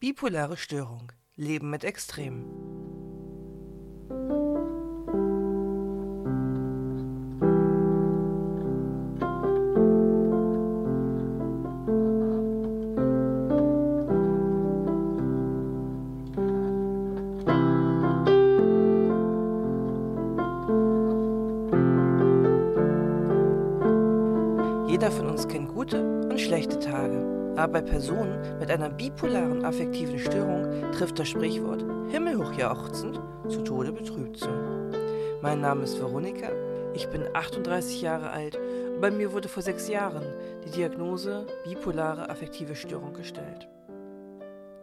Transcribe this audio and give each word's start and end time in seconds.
Bipolare 0.00 0.56
Störung. 0.56 1.10
Leben 1.34 1.70
mit 1.70 1.82
Extremen. 1.82 2.44
Jeder 24.88 25.10
von 25.10 25.26
uns 25.26 25.48
kennt 25.48 25.74
gute 25.74 26.28
und 26.28 26.40
schlechte 26.40 26.78
Tage. 26.78 27.37
Aber 27.58 27.72
bei 27.72 27.82
Personen 27.82 28.60
mit 28.60 28.70
einer 28.70 28.88
bipolaren 28.88 29.64
affektiven 29.64 30.20
Störung 30.20 30.92
trifft 30.92 31.18
das 31.18 31.28
Sprichwort 31.28 31.82
himmelhoch 32.08 32.52
jauchzend 32.52 33.18
zu 33.48 33.64
Tode 33.64 33.90
betrübt 33.90 34.38
zu. 34.38 34.48
Mein 35.42 35.60
Name 35.60 35.82
ist 35.82 35.98
Veronika, 35.98 36.52
ich 36.94 37.08
bin 37.08 37.26
38 37.34 38.00
Jahre 38.00 38.30
alt 38.30 38.54
und 38.54 39.00
bei 39.00 39.10
mir 39.10 39.32
wurde 39.32 39.48
vor 39.48 39.64
sechs 39.64 39.88
Jahren 39.88 40.24
die 40.64 40.70
Diagnose 40.70 41.48
bipolare 41.64 42.30
affektive 42.30 42.76
Störung 42.76 43.12
gestellt. 43.12 43.66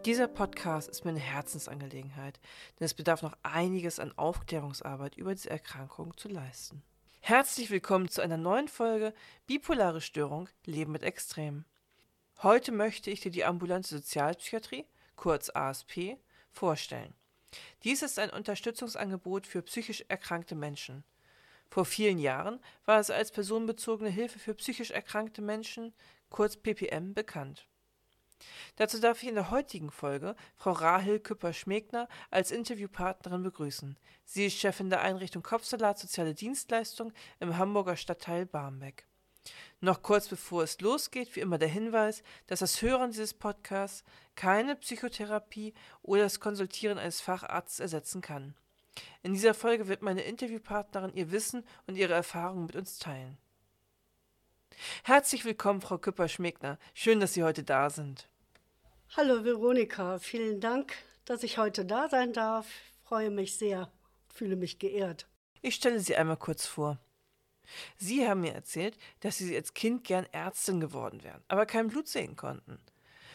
Dieser 0.04 0.28
Podcast 0.28 0.90
ist 0.90 1.06
mir 1.06 1.12
eine 1.12 1.20
Herzensangelegenheit, 1.20 2.38
denn 2.78 2.84
es 2.84 2.92
bedarf 2.92 3.22
noch 3.22 3.38
einiges 3.42 3.98
an 3.98 4.12
Aufklärungsarbeit 4.18 5.16
über 5.16 5.34
diese 5.34 5.48
Erkrankung 5.48 6.14
zu 6.18 6.28
leisten. 6.28 6.82
Herzlich 7.20 7.70
willkommen 7.70 8.10
zu 8.10 8.20
einer 8.20 8.36
neuen 8.36 8.68
Folge 8.68 9.14
Bipolare 9.46 10.02
Störung 10.02 10.50
Leben 10.66 10.92
mit 10.92 11.04
Extremen. 11.04 11.64
Heute 12.42 12.70
möchte 12.70 13.10
ich 13.10 13.20
dir 13.20 13.30
die 13.30 13.46
ambulante 13.46 13.88
Sozialpsychiatrie, 13.88 14.84
kurz 15.16 15.48
ASP, 15.48 16.18
vorstellen. 16.52 17.14
Dies 17.82 18.02
ist 18.02 18.18
ein 18.18 18.28
Unterstützungsangebot 18.28 19.46
für 19.46 19.62
psychisch 19.62 20.04
erkrankte 20.08 20.54
Menschen. 20.54 21.02
Vor 21.70 21.86
vielen 21.86 22.18
Jahren 22.18 22.60
war 22.84 23.00
es 23.00 23.10
als 23.10 23.32
personenbezogene 23.32 24.10
Hilfe 24.10 24.38
für 24.38 24.54
psychisch 24.54 24.90
erkrankte 24.90 25.40
Menschen, 25.40 25.94
kurz 26.28 26.58
PPM, 26.58 27.14
bekannt. 27.14 27.66
Dazu 28.76 29.00
darf 29.00 29.22
ich 29.22 29.30
in 29.30 29.34
der 29.34 29.50
heutigen 29.50 29.90
Folge 29.90 30.36
Frau 30.56 30.72
Rahel 30.72 31.20
Küpper-Schmegner 31.20 32.06
als 32.30 32.50
Interviewpartnerin 32.50 33.42
begrüßen. 33.42 33.96
Sie 34.26 34.44
ist 34.44 34.58
Chefin 34.58 34.90
der 34.90 35.00
Einrichtung 35.00 35.42
Kopfsalat 35.42 35.98
Soziale 35.98 36.34
Dienstleistung 36.34 37.14
im 37.40 37.56
Hamburger 37.56 37.96
Stadtteil 37.96 38.44
Barmbek. 38.44 39.05
Noch 39.80 40.02
kurz 40.02 40.28
bevor 40.28 40.62
es 40.62 40.80
losgeht, 40.80 41.34
wie 41.36 41.40
immer 41.40 41.58
der 41.58 41.68
Hinweis, 41.68 42.22
dass 42.46 42.60
das 42.60 42.82
Hören 42.82 43.10
dieses 43.10 43.34
Podcasts 43.34 44.04
keine 44.34 44.76
Psychotherapie 44.76 45.74
oder 46.02 46.22
das 46.22 46.40
Konsultieren 46.40 46.98
eines 46.98 47.20
Facharztes 47.20 47.80
ersetzen 47.80 48.20
kann. 48.20 48.54
In 49.22 49.34
dieser 49.34 49.54
Folge 49.54 49.88
wird 49.88 50.02
meine 50.02 50.22
Interviewpartnerin 50.22 51.14
ihr 51.14 51.30
Wissen 51.30 51.64
und 51.86 51.96
ihre 51.96 52.14
Erfahrungen 52.14 52.66
mit 52.66 52.76
uns 52.76 52.98
teilen. 52.98 53.38
Herzlich 55.04 55.44
willkommen, 55.44 55.80
Frau 55.80 55.98
Küpper-Schmegner. 55.98 56.78
Schön, 56.94 57.20
dass 57.20 57.34
Sie 57.34 57.42
heute 57.42 57.62
da 57.62 57.90
sind. 57.90 58.28
Hallo 59.16 59.44
Veronika, 59.44 60.18
vielen 60.18 60.60
Dank, 60.60 60.92
dass 61.24 61.42
ich 61.42 61.58
heute 61.58 61.84
da 61.84 62.08
sein 62.08 62.32
darf. 62.32 62.66
Ich 62.66 63.08
freue 63.08 63.30
mich 63.30 63.56
sehr, 63.56 63.90
fühle 64.28 64.56
mich 64.56 64.78
geehrt. 64.78 65.26
Ich 65.62 65.76
stelle 65.76 66.00
Sie 66.00 66.16
einmal 66.16 66.36
kurz 66.36 66.66
vor. 66.66 66.98
Sie 67.96 68.26
haben 68.26 68.40
mir 68.40 68.54
erzählt, 68.54 68.96
dass 69.20 69.38
Sie 69.38 69.54
als 69.56 69.74
Kind 69.74 70.04
gern 70.04 70.26
Ärztin 70.32 70.80
geworden 70.80 71.22
wären, 71.22 71.42
aber 71.48 71.66
kein 71.66 71.88
Blut 71.88 72.08
sehen 72.08 72.36
konnten. 72.36 72.78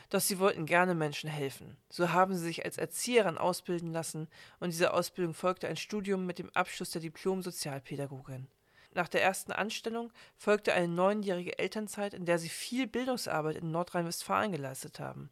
Doch 0.10 0.20
Sie 0.20 0.40
wollten 0.40 0.66
gerne 0.66 0.94
Menschen 0.94 1.30
helfen. 1.30 1.78
So 1.90 2.12
haben 2.12 2.36
Sie 2.36 2.44
sich 2.44 2.66
als 2.66 2.78
Erzieherin 2.78 3.38
ausbilden 3.38 3.94
lassen 3.94 4.28
und 4.60 4.72
dieser 4.72 4.94
Ausbildung 4.94 5.34
folgte 5.34 5.68
ein 5.68 5.78
Studium 5.78 6.26
mit 6.26 6.38
dem 6.38 6.50
Abschluss 6.52 6.92
der 6.92 7.02
Diplom-Sozialpädagogin. 7.02 8.48
Nach 8.94 9.08
der 9.08 9.24
ersten 9.24 9.54
Anstellung 9.54 10.12
folgte 10.36 10.74
eine 10.74 10.90
neunjährige 10.90 11.58
Elternzeit, 11.58 12.14
in 12.14 12.26
der 12.26 12.40
Sie 12.40 12.50
viel 12.50 12.88
Bildungsarbeit 12.88 13.56
in 13.56 13.72
Nordrhein-Westfalen 13.72 14.52
geleistet 14.52 15.00
haben. 15.00 15.30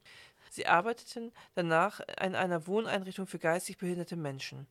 Sie 0.50 0.66
arbeiteten 0.66 1.34
danach 1.56 2.00
in 2.22 2.36
einer 2.36 2.66
Wohneinrichtung 2.66 3.28
für 3.28 3.40
geistig 3.40 3.78
behinderte 3.78 4.16
Menschen. 4.16 4.66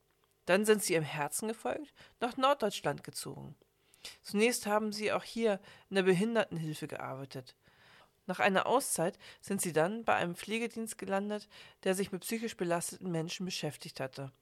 Dann 0.46 0.64
sind 0.64 0.82
Sie 0.82 0.94
Ihrem 0.94 1.04
Herzen 1.04 1.48
gefolgt, 1.48 1.92
nach 2.20 2.38
Norddeutschland 2.38 3.04
gezogen. 3.04 3.54
Zunächst 4.22 4.66
haben 4.66 4.92
sie 4.92 5.12
auch 5.12 5.24
hier 5.24 5.60
in 5.90 5.96
der 5.96 6.02
Behindertenhilfe 6.02 6.88
gearbeitet. 6.88 7.54
Nach 8.26 8.40
einer 8.40 8.66
Auszeit 8.66 9.18
sind 9.40 9.62
sie 9.62 9.72
dann 9.72 10.04
bei 10.04 10.14
einem 10.14 10.34
Pflegedienst 10.34 10.98
gelandet, 10.98 11.48
der 11.84 11.94
sich 11.94 12.12
mit 12.12 12.20
psychisch 12.20 12.56
belasteten 12.56 13.10
Menschen 13.10 13.46
beschäftigt 13.46 14.00
hatte. 14.00 14.32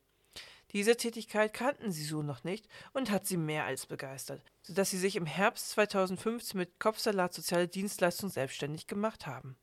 Diese 0.73 0.97
Tätigkeit 0.97 1.55
kannten 1.55 1.93
sie 1.93 2.05
so 2.05 2.23
noch 2.23 2.43
nicht 2.43 2.67
und 2.93 3.11
hat 3.11 3.27
sie 3.27 3.37
mehr 3.37 3.65
als 3.65 3.87
begeistert, 3.87 4.43
sodass 4.63 4.91
sie 4.91 4.99
sich 4.99 5.15
im 5.15 5.27
Herbst 5.27 5.71
2015 5.71 6.59
mit 6.59 6.81
Kopfsalat 6.81 7.33
Soziale 7.33 7.69
Dienstleistung 7.69 8.29
selbstständig 8.29 8.89
gemacht 8.89 9.27
haben. 9.27 9.57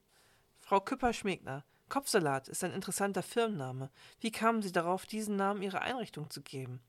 Frau 0.59 0.79
Küpper-Schmegner, 0.79 1.65
Kopfsalat 1.89 2.47
ist 2.47 2.63
ein 2.63 2.71
interessanter 2.71 3.21
Firmenname. 3.21 3.91
Wie 4.21 4.31
kamen 4.31 4.61
Sie 4.61 4.71
darauf, 4.71 5.05
diesen 5.05 5.35
Namen 5.35 5.61
Ihrer 5.61 5.81
Einrichtung 5.81 6.29
zu 6.29 6.41
geben? 6.41 6.81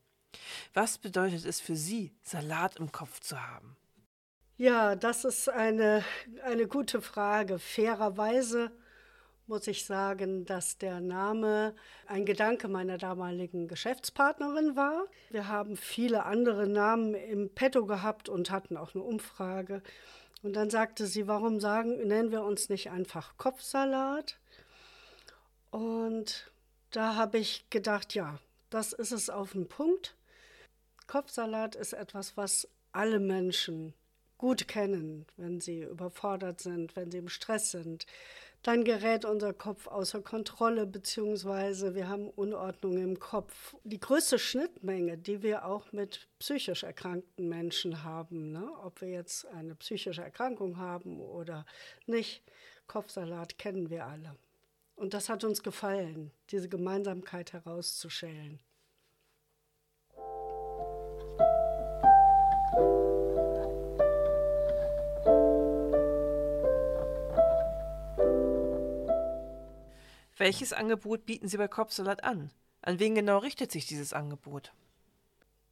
Was 0.73 0.97
bedeutet 0.97 1.45
es 1.45 1.59
für 1.59 1.75
Sie, 1.75 2.13
Salat 2.23 2.77
im 2.77 2.91
Kopf 2.91 3.19
zu 3.19 3.41
haben? 3.41 3.75
Ja, 4.57 4.95
das 4.95 5.25
ist 5.25 5.49
eine, 5.49 6.03
eine 6.43 6.67
gute 6.67 7.01
Frage. 7.01 7.59
Fairerweise 7.59 8.71
muss 9.47 9.67
ich 9.67 9.85
sagen, 9.85 10.45
dass 10.45 10.77
der 10.77 11.01
Name 11.01 11.75
ein 12.07 12.25
Gedanke 12.25 12.67
meiner 12.67 12.97
damaligen 12.97 13.67
Geschäftspartnerin 13.67 14.75
war. 14.75 15.05
Wir 15.29 15.47
haben 15.47 15.77
viele 15.77 16.25
andere 16.25 16.67
Namen 16.67 17.13
im 17.13 17.49
Petto 17.49 17.85
gehabt 17.85 18.29
und 18.29 18.49
hatten 18.49 18.77
auch 18.77 18.95
eine 18.95 19.03
Umfrage. 19.03 19.83
Und 20.41 20.53
dann 20.53 20.69
sagte 20.69 21.05
sie, 21.05 21.27
warum 21.27 21.59
sagen, 21.59 22.07
nennen 22.07 22.31
wir 22.31 22.43
uns 22.43 22.69
nicht 22.69 22.89
einfach 22.89 23.37
Kopfsalat? 23.37 24.37
Und 25.71 26.51
da 26.91 27.15
habe 27.15 27.37
ich 27.37 27.69
gedacht, 27.69 28.15
ja, 28.15 28.39
das 28.69 28.93
ist 28.93 29.11
es 29.11 29.29
auf 29.29 29.51
den 29.51 29.67
Punkt. 29.67 30.15
Kopfsalat 31.07 31.75
ist 31.75 31.93
etwas, 31.93 32.37
was 32.37 32.67
alle 32.91 33.19
Menschen 33.19 33.93
gut 34.37 34.67
kennen, 34.67 35.25
wenn 35.37 35.59
sie 35.61 35.83
überfordert 35.83 36.61
sind, 36.61 36.95
wenn 36.95 37.11
sie 37.11 37.19
im 37.19 37.29
Stress 37.29 37.71
sind. 37.71 38.05
Dann 38.63 38.83
gerät 38.83 39.25
unser 39.25 39.53
Kopf 39.53 39.85
außer 39.85 40.21
Kontrolle, 40.21 40.87
beziehungsweise 40.87 41.93
wir 41.93 42.09
haben 42.09 42.29
Unordnung 42.29 42.97
im 42.97 43.19
Kopf. 43.19 43.75
Die 43.83 43.99
größte 43.99 44.39
Schnittmenge, 44.39 45.19
die 45.19 45.43
wir 45.43 45.65
auch 45.65 45.91
mit 45.91 46.27
psychisch 46.39 46.83
erkrankten 46.83 47.47
Menschen 47.47 48.03
haben, 48.03 48.51
ne? 48.51 48.67
ob 48.83 49.01
wir 49.01 49.09
jetzt 49.09 49.45
eine 49.47 49.75
psychische 49.75 50.23
Erkrankung 50.23 50.77
haben 50.77 51.19
oder 51.19 51.65
nicht, 52.07 52.41
Kopfsalat 52.87 53.59
kennen 53.59 53.91
wir 53.91 54.07
alle. 54.07 54.35
Und 54.95 55.13
das 55.13 55.29
hat 55.29 55.43
uns 55.43 55.61
gefallen, 55.61 56.31
diese 56.49 56.69
Gemeinsamkeit 56.69 57.53
herauszustellen. 57.53 58.59
Welches 70.37 70.73
Angebot 70.73 71.25
bieten 71.25 71.47
Sie 71.47 71.55
bei 71.55 71.69
Kopfsalat 71.69 72.25
an? 72.25 72.51
An 72.81 72.99
wen 72.99 73.15
genau 73.15 73.37
richtet 73.37 73.71
sich 73.71 73.85
dieses 73.85 74.11
Angebot? 74.11 74.73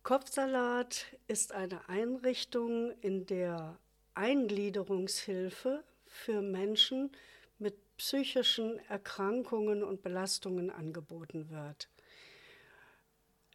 Kopfsalat 0.04 1.06
ist 1.28 1.52
eine 1.52 1.90
Einrichtung, 1.90 2.92
in 3.02 3.26
der 3.26 3.78
Eingliederungshilfe 4.16 5.84
für 6.06 6.42
Menschen 6.42 7.12
mit 7.60 7.76
psychischen 7.98 8.80
Erkrankungen 8.88 9.84
und 9.84 10.02
Belastungen 10.02 10.70
angeboten 10.70 11.50
wird. 11.50 11.90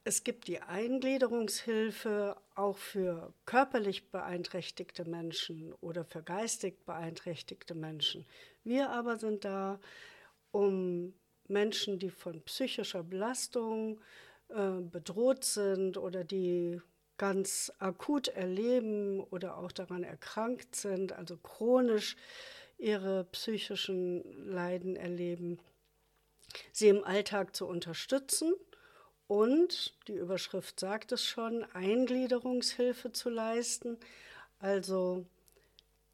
Es 0.05 0.25
gibt 0.25 0.47
die 0.47 0.61
Eingliederungshilfe 0.61 2.37
auch 2.55 2.77
für 2.77 3.33
körperlich 3.47 4.11
beeinträchtigte 4.11 5.07
Menschen 5.07 5.73
oder 5.81 6.05
für 6.05 6.23
geistig 6.23 6.85
beeinträchtigte 6.85 7.75
Menschen. 7.75 8.27
Wir 8.65 8.91
aber 8.91 9.19
sind 9.19 9.45
da, 9.45 9.79
um 10.51 11.15
Menschen, 11.49 11.99
die 11.99 12.11
von 12.11 12.43
psychischer 12.43 13.03
Belastung 13.03 14.01
äh, 14.49 14.81
bedroht 14.81 15.45
sind 15.45 15.97
oder 15.97 16.25
die 16.25 16.81
ganz 17.17 17.73
akut 17.79 18.29
erleben 18.29 19.21
oder 19.21 19.59
auch 19.59 19.73
daran 19.73 20.05
erkrankt 20.05 20.77
sind, 20.77 21.13
also 21.13 21.37
chronisch 21.37 22.17
ihre 22.79 23.25
psychischen 23.25 24.23
Leiden 24.49 24.95
erleben, 24.95 25.59
sie 26.73 26.89
im 26.89 27.03
Alltag 27.03 27.57
zu 27.57 27.67
unterstützen 27.67 28.55
und, 29.27 29.95
die 30.09 30.15
Überschrift 30.15 30.81
sagt 30.81 31.13
es 31.13 31.25
schon, 31.25 31.65
Eingliederungshilfe 31.75 33.13
zu 33.13 33.29
leisten. 33.29 33.99
Also 34.59 35.27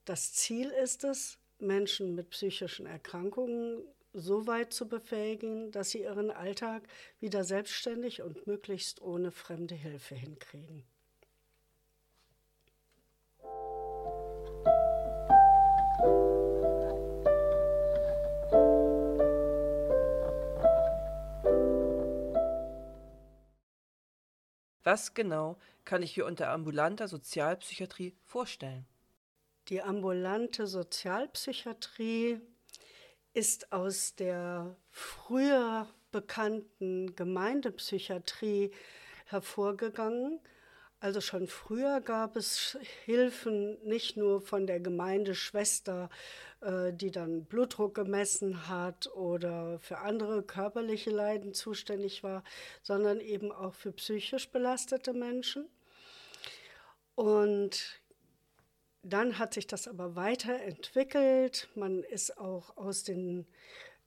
das 0.05 0.33
Ziel 0.33 0.71
ist 0.71 1.05
es, 1.05 1.39
Menschen 1.61 2.17
mit 2.17 2.31
psychischen 2.31 2.87
Erkrankungen 2.87 3.85
so 4.15 4.47
weit 4.47 4.73
zu 4.73 4.89
befähigen, 4.89 5.73
dass 5.73 5.91
sie 5.91 6.03
ihren 6.03 6.31
Alltag 6.31 6.83
wieder 7.21 7.45
selbstständig 7.45 8.23
und 8.23 8.47
möglichst 8.47 9.03
ohne 9.03 9.33
fremde 9.33 9.75
Hilfe 9.75 10.15
hinkriegen. 10.15 10.85
Was 24.85 25.15
genau 25.15 25.57
kann 25.85 26.03
ich 26.03 26.17
mir 26.17 26.27
unter 26.27 26.51
ambulanter 26.51 27.09
Sozialpsychiatrie 27.09 28.15
vorstellen? 28.23 28.87
Die 29.69 29.83
ambulante 29.83 30.67
Sozialpsychiatrie 30.67 32.41
ist 33.35 33.73
aus 33.73 34.15
der 34.15 34.77
früher 34.91 35.89
bekannten 36.13 37.15
Gemeindepsychiatrie 37.17 38.71
hervorgegangen. 39.27 40.41
Also 41.01 41.21
schon 41.21 41.49
früher 41.49 42.01
gab 42.01 42.37
es 42.37 42.79
Hilfen 43.05 43.77
nicht 43.83 44.17
nur 44.17 44.41
von 44.41 44.67
der 44.67 44.81
Gemeindeschwester, 44.81 46.09
äh, 46.61 46.93
die 46.93 47.11
dann 47.11 47.45
Blutdruck 47.45 47.97
gemessen 47.97 48.69
hat 48.69 49.09
oder 49.15 49.79
für 49.81 49.99
andere 49.99 50.43
körperliche 50.43 51.11
Leiden 51.11 51.53
zuständig 51.53 52.23
war, 52.23 52.43
sondern 52.83 53.21
eben 53.21 53.53
auch 53.53 53.75
für 53.75 53.93
psychisch 53.93 54.49
belastete 54.51 55.13
Menschen. 55.13 55.69
Und 57.17 58.01
dann 59.05 59.39
hat 59.39 59.55
sich 59.55 59.67
das 59.67 59.87
aber 59.87 60.17
weiterentwickelt. 60.17 61.69
Man 61.75 62.03
ist 62.03 62.39
auch 62.39 62.77
aus 62.77 63.05
den 63.05 63.47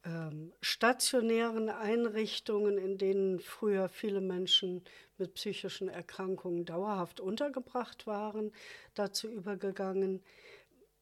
ähm, 0.04 0.54
stationären 0.62 1.70
Einrichtungen, 1.70 2.78
in 2.78 2.98
denen 2.98 3.40
früher 3.40 3.90
viele 3.90 4.22
Menschen 4.22 4.84
mit 5.18 5.36
psychischen 5.36 5.88
Erkrankungen 5.88 6.66
dauerhaft 6.66 7.20
untergebracht 7.20 8.08
waren, 8.08 8.52
dazu 8.96 9.28
übergegangen, 9.28 10.24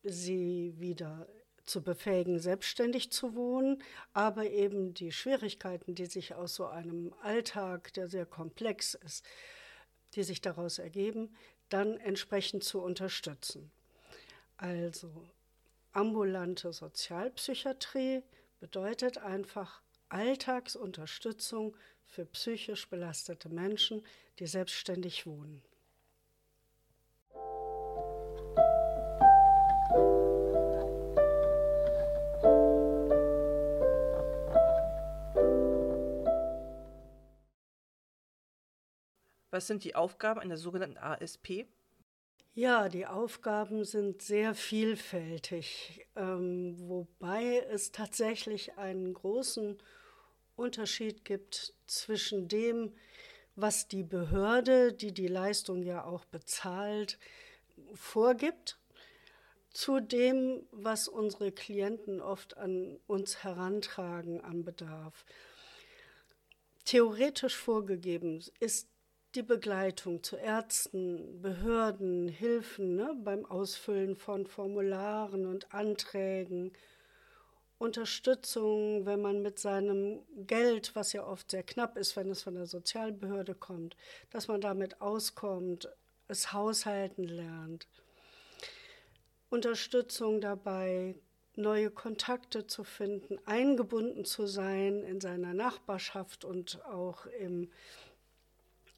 sie 0.03 0.73
wieder 0.77 1.27
zu 1.63 1.81
befähigen, 1.81 2.39
selbstständig 2.39 3.11
zu 3.11 3.33
wohnen, 3.33 3.81
aber 4.13 4.45
eben 4.49 4.93
die 4.93 5.11
Schwierigkeiten, 5.11 5.95
die 5.95 6.05
sich 6.05 6.35
aus 6.35 6.53
so 6.53 6.65
einem 6.65 7.13
Alltag, 7.21 7.93
der 7.93 8.07
sehr 8.07 8.25
komplex 8.25 8.93
ist, 8.93 9.25
die 10.13 10.23
sich 10.23 10.41
daraus 10.41 10.79
ergeben, 10.79 11.35
dann 11.69 11.97
entsprechend 11.97 12.63
zu 12.63 12.81
unterstützen. 12.81 13.71
Also 14.57 15.11
ambulante 15.91 16.71
Sozialpsychiatrie 16.71 18.23
bedeutet 18.59 19.17
einfach 19.17 19.81
Alltagsunterstützung 20.09 21.75
für 22.05 22.25
psychisch 22.25 22.87
belastete 22.89 23.49
Menschen, 23.49 24.05
die 24.39 24.47
selbstständig 24.47 25.25
wohnen. 25.25 25.61
Was 39.51 39.67
sind 39.67 39.85
die 39.85 39.95
Aufgaben 39.95 40.41
einer 40.41 40.57
sogenannten 40.57 40.97
ASP? 40.97 41.65
Ja, 42.57 42.87
die 42.87 43.05
Aufgaben 43.05 43.83
sind 43.83 44.21
sehr 44.21 44.55
vielfältig, 44.55 46.07
ähm, 46.15 46.77
wobei 46.87 47.59
es 47.69 47.91
tatsächlich 47.91 48.77
einen 48.77 49.13
großen 49.13 49.77
Unterschied 50.55 51.25
gibt 51.25 51.73
zwischen 51.85 52.47
dem, 52.47 52.93
was 53.57 53.89
die 53.89 54.03
Behörde, 54.03 54.93
die 54.93 55.11
die 55.11 55.27
Leistung 55.27 55.83
ja 55.83 56.05
auch 56.05 56.23
bezahlt, 56.23 57.19
vorgibt, 57.93 58.79
zu 59.71 59.99
dem, 59.99 60.65
was 60.71 61.09
unsere 61.09 61.51
Klienten 61.51 62.21
oft 62.21 62.55
an 62.55 62.97
uns 63.05 63.43
herantragen 63.43 64.39
an 64.39 64.63
Bedarf. 64.63 65.25
Theoretisch 66.85 67.57
vorgegeben 67.57 68.41
ist 68.61 68.87
die 69.35 69.43
Begleitung 69.43 70.23
zu 70.23 70.37
Ärzten, 70.37 71.41
Behörden, 71.41 72.27
Hilfen 72.29 72.95
ne, 72.95 73.15
beim 73.23 73.45
Ausfüllen 73.45 74.15
von 74.15 74.47
Formularen 74.47 75.45
und 75.45 75.73
Anträgen, 75.73 76.71
Unterstützung, 77.77 79.05
wenn 79.05 79.21
man 79.21 79.41
mit 79.41 79.59
seinem 79.59 80.21
Geld, 80.47 80.95
was 80.95 81.11
ja 81.11 81.25
oft 81.25 81.51
sehr 81.51 81.63
knapp 81.63 81.97
ist, 81.97 82.15
wenn 82.15 82.29
es 82.29 82.43
von 82.43 82.55
der 82.55 82.67
Sozialbehörde 82.67 83.53
kommt, 83.53 83.97
dass 84.29 84.47
man 84.47 84.61
damit 84.61 85.01
auskommt, 85.01 85.89
es 86.29 86.53
haushalten 86.53 87.25
lernt. 87.25 87.87
Unterstützung 89.49 90.39
dabei, 90.39 91.15
neue 91.57 91.91
Kontakte 91.91 92.65
zu 92.67 92.85
finden, 92.85 93.39
eingebunden 93.45 94.23
zu 94.23 94.47
sein 94.47 95.03
in 95.03 95.19
seiner 95.19 95.53
Nachbarschaft 95.53 96.45
und 96.45 96.83
auch 96.85 97.25
im 97.25 97.69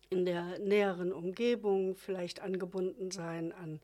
in 0.09 0.25
der 0.25 0.59
näheren 0.59 1.12
Umgebung 1.12 1.95
vielleicht 1.95 2.42
angebunden 2.42 3.12
sein 3.12 3.51
an 3.51 3.80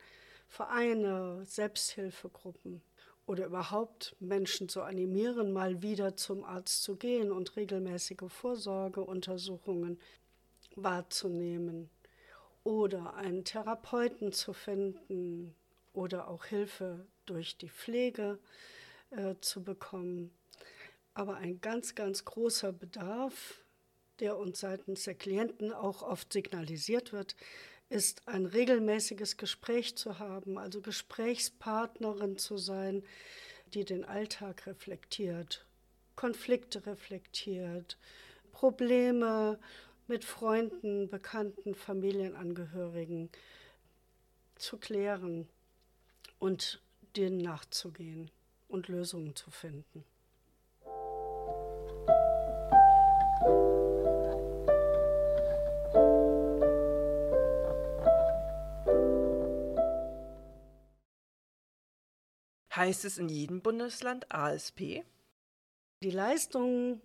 Vereine, 0.48 1.44
Selbsthilfegruppen 1.44 2.82
oder 3.26 3.46
überhaupt 3.46 4.14
Menschen 4.20 4.68
zu 4.68 4.82
animieren, 4.82 5.52
mal 5.52 5.82
wieder 5.82 6.16
zum 6.16 6.44
Arzt 6.44 6.82
zu 6.82 6.96
gehen 6.96 7.32
und 7.32 7.56
regelmäßige 7.56 8.28
Vorsorgeuntersuchungen 8.28 9.98
wahrzunehmen 10.76 11.90
oder 12.62 13.14
einen 13.14 13.44
Therapeuten 13.44 14.32
zu 14.32 14.52
finden 14.52 15.54
oder 15.92 16.28
auch 16.28 16.44
Hilfe 16.46 17.06
durch 17.26 17.56
die 17.56 17.68
Pflege 17.68 18.38
äh, 19.10 19.34
zu 19.40 19.62
bekommen. 19.62 20.34
Aber 21.14 21.36
ein 21.36 21.60
ganz, 21.60 21.94
ganz 21.94 22.24
großer 22.24 22.72
Bedarf 22.72 23.63
der 24.20 24.36
uns 24.38 24.60
seitens 24.60 25.04
der 25.04 25.14
Klienten 25.14 25.72
auch 25.72 26.02
oft 26.02 26.32
signalisiert 26.32 27.12
wird, 27.12 27.36
ist 27.88 28.26
ein 28.26 28.46
regelmäßiges 28.46 29.36
Gespräch 29.36 29.96
zu 29.96 30.18
haben, 30.18 30.58
also 30.58 30.80
Gesprächspartnerin 30.80 32.38
zu 32.38 32.56
sein, 32.56 33.04
die 33.66 33.84
den 33.84 34.04
Alltag 34.04 34.66
reflektiert, 34.66 35.66
Konflikte 36.16 36.86
reflektiert, 36.86 37.98
Probleme 38.52 39.58
mit 40.06 40.24
Freunden, 40.24 41.08
Bekannten, 41.08 41.74
Familienangehörigen 41.74 43.30
zu 44.56 44.78
klären 44.78 45.48
und 46.38 46.82
denen 47.16 47.38
nachzugehen 47.38 48.30
und 48.68 48.88
Lösungen 48.88 49.34
zu 49.36 49.50
finden. 49.50 50.04
Heißt 62.76 63.04
es 63.04 63.18
in 63.18 63.28
jedem 63.28 63.60
Bundesland 63.62 64.32
ASP? 64.32 65.04
Die 66.02 66.10
Leistung 66.10 67.00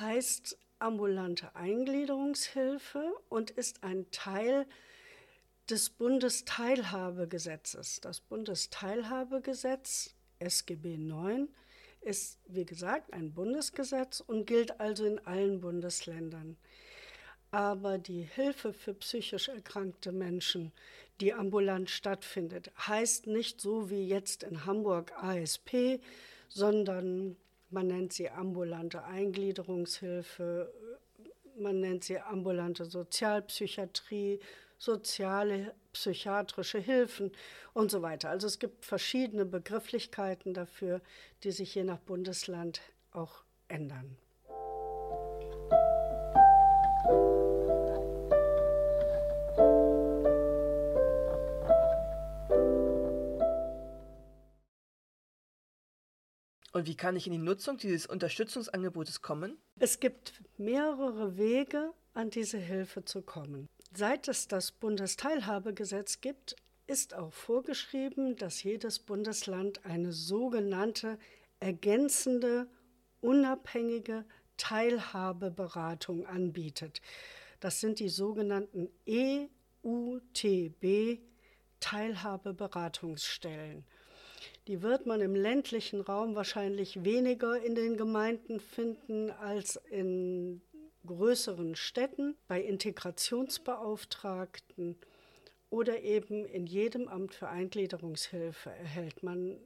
heißt 0.00 0.58
ambulante 0.80 1.54
Eingliederungshilfe 1.54 3.14
und 3.28 3.52
ist 3.52 3.84
ein 3.84 4.10
Teil 4.10 4.66
des 5.70 5.90
Bundesteilhabegesetzes. 5.90 8.00
Das 8.00 8.20
Bundesteilhabegesetz 8.20 10.16
SGB 10.40 10.96
9 10.96 11.48
ist, 12.00 12.40
wie 12.48 12.64
gesagt, 12.64 13.12
ein 13.12 13.32
Bundesgesetz 13.32 14.18
und 14.18 14.46
gilt 14.46 14.80
also 14.80 15.06
in 15.06 15.20
allen 15.20 15.60
Bundesländern. 15.60 16.56
Aber 17.52 17.98
die 17.98 18.22
Hilfe 18.22 18.72
für 18.72 18.94
psychisch 18.94 19.48
erkrankte 19.48 20.10
Menschen, 20.10 20.72
die 21.20 21.34
ambulant 21.34 21.90
stattfindet, 21.90 22.70
heißt 22.78 23.26
nicht 23.26 23.60
so 23.60 23.90
wie 23.90 24.08
jetzt 24.08 24.42
in 24.42 24.64
Hamburg 24.64 25.12
ASP, 25.12 26.00
sondern 26.48 27.36
man 27.68 27.88
nennt 27.88 28.14
sie 28.14 28.30
ambulante 28.30 29.04
Eingliederungshilfe, 29.04 30.72
man 31.58 31.80
nennt 31.80 32.04
sie 32.04 32.18
ambulante 32.18 32.86
Sozialpsychiatrie, 32.86 34.40
soziale 34.78 35.74
psychiatrische 35.92 36.78
Hilfen 36.78 37.32
und 37.74 37.90
so 37.90 38.00
weiter. 38.00 38.30
Also 38.30 38.46
es 38.46 38.58
gibt 38.58 38.86
verschiedene 38.86 39.44
Begrifflichkeiten 39.44 40.54
dafür, 40.54 41.02
die 41.44 41.50
sich 41.50 41.74
je 41.74 41.84
nach 41.84 41.98
Bundesland 41.98 42.80
auch 43.12 43.44
ändern. 43.68 44.16
Und 56.72 56.86
wie 56.86 56.96
kann 56.96 57.16
ich 57.16 57.26
in 57.26 57.32
die 57.32 57.38
Nutzung 57.38 57.76
dieses 57.76 58.06
Unterstützungsangebotes 58.06 59.20
kommen? 59.20 59.58
Es 59.78 60.00
gibt 60.00 60.40
mehrere 60.56 61.36
Wege, 61.36 61.92
an 62.14 62.30
diese 62.30 62.58
Hilfe 62.58 63.04
zu 63.04 63.22
kommen. 63.22 63.68
Seit 63.94 64.28
es 64.28 64.48
das 64.48 64.72
Bundesteilhabegesetz 64.72 66.20
gibt, 66.20 66.56
ist 66.86 67.14
auch 67.14 67.32
vorgeschrieben, 67.32 68.36
dass 68.36 68.62
jedes 68.62 68.98
Bundesland 68.98 69.84
eine 69.84 70.12
sogenannte 70.12 71.18
ergänzende, 71.60 72.66
unabhängige 73.20 74.24
Teilhabeberatung 74.56 76.26
anbietet. 76.26 77.00
Das 77.60 77.80
sind 77.80 77.98
die 77.98 78.08
sogenannten 78.08 78.88
EUTB 79.08 81.20
Teilhabeberatungsstellen. 81.80 83.84
Die 84.68 84.82
wird 84.82 85.06
man 85.06 85.20
im 85.20 85.34
ländlichen 85.34 86.00
Raum 86.00 86.36
wahrscheinlich 86.36 87.04
weniger 87.04 87.60
in 87.60 87.74
den 87.74 87.96
Gemeinden 87.96 88.60
finden 88.60 89.30
als 89.30 89.74
in 89.90 90.62
größeren 91.04 91.74
Städten, 91.74 92.36
bei 92.46 92.62
Integrationsbeauftragten 92.62 94.96
oder 95.68 96.00
eben 96.00 96.46
in 96.46 96.66
jedem 96.66 97.08
Amt 97.08 97.34
für 97.34 97.48
Eingliederungshilfe 97.48 98.70
erhält 98.70 99.24
man 99.24 99.58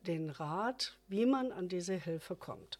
den 0.00 0.30
Rat, 0.30 0.96
wie 1.08 1.26
man 1.26 1.52
an 1.52 1.68
diese 1.68 1.94
Hilfe 1.94 2.36
kommt. 2.36 2.78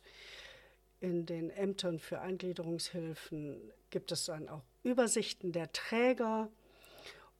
In 1.01 1.27
den 1.27 1.51
Ämtern 1.51 1.99
für 1.99 2.21
Eingliederungshilfen 2.21 3.73
gibt 3.91 4.13
es 4.13 4.27
dann 4.27 4.49
auch 4.49 4.63
Übersichten 4.83 5.53
der 5.53 5.73
Träger 5.73 6.49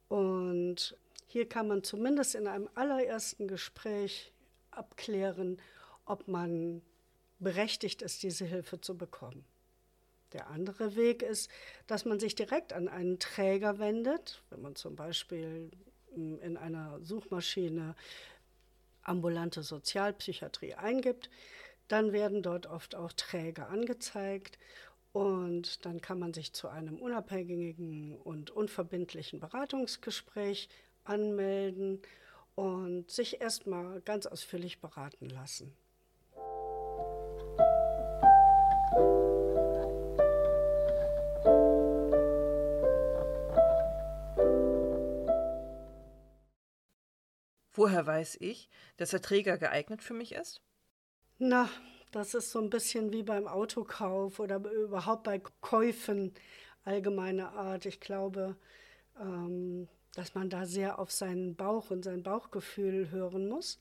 und 0.07 0.97
hier 1.31 1.47
kann 1.47 1.67
man 1.67 1.83
zumindest 1.83 2.33
in 2.33 2.47
einem 2.47 2.67
allerersten 2.73 3.47
Gespräch 3.47 4.33
abklären, 4.71 5.61
ob 6.05 6.27
man 6.27 6.81
berechtigt 7.37 8.01
ist, 8.01 8.23
diese 8.23 8.45
Hilfe 8.45 8.81
zu 8.81 8.97
bekommen. 8.97 9.45
Der 10.33 10.47
andere 10.47 10.95
Weg 10.95 11.21
ist, 11.21 11.51
dass 11.85 12.03
man 12.03 12.19
sich 12.19 12.33
direkt 12.33 12.73
an 12.73 12.87
einen 12.87 13.19
Träger 13.19 13.77
wendet, 13.77 14.41
wenn 14.49 14.63
man 14.63 14.75
zum 14.75 14.95
Beispiel 14.95 15.69
hm, 16.15 16.39
in 16.41 16.57
einer 16.57 16.99
Suchmaschine 17.03 17.95
ambulante 19.03 19.61
Sozialpsychiatrie 19.61 20.73
eingibt, 20.73 21.29
dann 21.87 22.11
werden 22.11 22.41
dort 22.41 22.65
oft 22.65 22.95
auch 22.95 23.13
Träger 23.13 23.69
angezeigt 23.69 24.57
und 25.11 25.85
dann 25.85 26.01
kann 26.01 26.17
man 26.17 26.33
sich 26.33 26.53
zu 26.53 26.69
einem 26.69 26.97
unabhängigen 26.97 28.17
und 28.17 28.49
unverbindlichen 28.49 29.39
Beratungsgespräch 29.39 30.69
anmelden 31.03 32.01
und 32.55 33.09
sich 33.09 33.41
erstmal 33.41 34.01
ganz 34.01 34.25
ausführlich 34.25 34.81
beraten 34.81 35.29
lassen. 35.29 35.75
Woher 47.79 48.05
weiß 48.05 48.37
ich, 48.41 48.69
dass 48.97 49.11
der 49.11 49.21
Träger 49.21 49.57
geeignet 49.57 50.03
für 50.03 50.13
mich 50.13 50.33
ist? 50.33 50.61
Na, 51.37 51.69
das 52.11 52.33
ist 52.33 52.51
so 52.51 52.59
ein 52.59 52.69
bisschen 52.69 53.13
wie 53.13 53.23
beim 53.23 53.47
Autokauf 53.47 54.39
oder 54.39 54.57
überhaupt 54.57 55.23
bei 55.23 55.39
Käufen 55.61 56.33
allgemeiner 56.83 57.53
Art. 57.53 57.85
Ich 57.85 58.01
glaube, 58.01 58.57
ähm, 59.17 59.87
dass 60.15 60.35
man 60.35 60.49
da 60.49 60.65
sehr 60.65 60.99
auf 60.99 61.11
seinen 61.11 61.55
Bauch 61.55 61.91
und 61.91 62.03
sein 62.03 62.23
Bauchgefühl 62.23 63.11
hören 63.11 63.47
muss. 63.47 63.79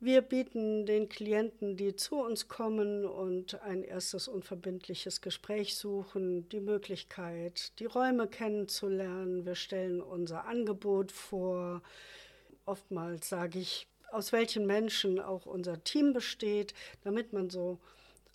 Wir 0.00 0.20
bieten 0.20 0.84
den 0.84 1.08
Klienten, 1.08 1.78
die 1.78 1.96
zu 1.96 2.16
uns 2.16 2.46
kommen 2.46 3.06
und 3.06 3.62
ein 3.62 3.82
erstes 3.82 4.28
unverbindliches 4.28 5.22
Gespräch 5.22 5.76
suchen, 5.76 6.46
die 6.50 6.60
Möglichkeit, 6.60 7.78
die 7.78 7.86
Räume 7.86 8.26
kennenzulernen. 8.26 9.46
Wir 9.46 9.54
stellen 9.54 10.02
unser 10.02 10.44
Angebot 10.44 11.10
vor. 11.10 11.80
Oftmals 12.66 13.30
sage 13.30 13.58
ich, 13.58 13.86
aus 14.12 14.32
welchen 14.32 14.66
Menschen 14.66 15.20
auch 15.20 15.46
unser 15.46 15.82
Team 15.82 16.12
besteht, 16.12 16.74
damit 17.02 17.32
man 17.32 17.48
so 17.48 17.78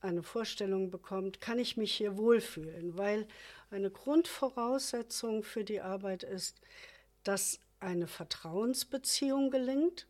eine 0.02 0.24
Vorstellung 0.24 0.90
bekommt, 0.90 1.40
kann 1.40 1.60
ich 1.60 1.78
mich 1.78 1.94
hier 1.94 2.18
wohlfühlen, 2.18 2.98
weil 2.98 3.28
eine 3.70 3.92
Grundvoraussetzung 3.92 5.44
für 5.44 5.64
die 5.64 5.82
Arbeit 5.82 6.24
ist, 6.24 6.60
dass 7.24 7.60
eine 7.80 8.08
Vertrauensbeziehung 8.08 9.52
gelingt. 9.52 10.08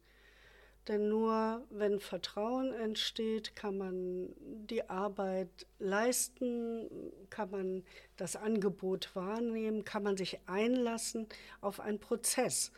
Denn 0.88 1.08
nur 1.08 1.68
wenn 1.70 2.00
Vertrauen 2.00 2.74
entsteht, 2.74 3.56
kann 3.56 3.78
man 3.78 4.34
die 4.66 4.90
Arbeit 4.90 5.68
leisten, 5.78 6.90
kann 7.30 7.52
man 7.52 7.84
das 8.18 8.36
Angebot 8.36 9.16
wahrnehmen, 9.16 9.84
kann 9.84 10.02
man 10.02 10.18
sich 10.18 10.40
einlassen 10.48 11.28
auf 11.62 11.80
einen 11.80 12.00
Prozess. 12.00 12.72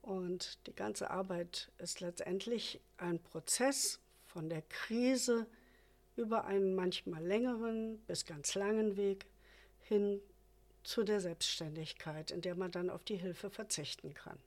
Und 0.00 0.66
die 0.66 0.74
ganze 0.74 1.10
Arbeit 1.10 1.70
ist 1.78 2.00
letztendlich 2.00 2.80
ein 2.96 3.22
Prozess 3.22 4.00
von 4.22 4.48
der 4.48 4.62
Krise 4.62 5.46
über 6.16 6.44
einen 6.44 6.74
manchmal 6.74 7.24
längeren 7.24 7.98
bis 8.06 8.24
ganz 8.24 8.54
langen 8.54 8.96
Weg 8.96 9.26
hin 9.88 10.20
zu 10.82 11.02
der 11.02 11.20
Selbstständigkeit, 11.20 12.30
in 12.30 12.40
der 12.42 12.54
man 12.54 12.70
dann 12.70 12.90
auf 12.90 13.04
die 13.04 13.16
Hilfe 13.16 13.50
verzichten 13.50 14.14
kann. 14.14 14.38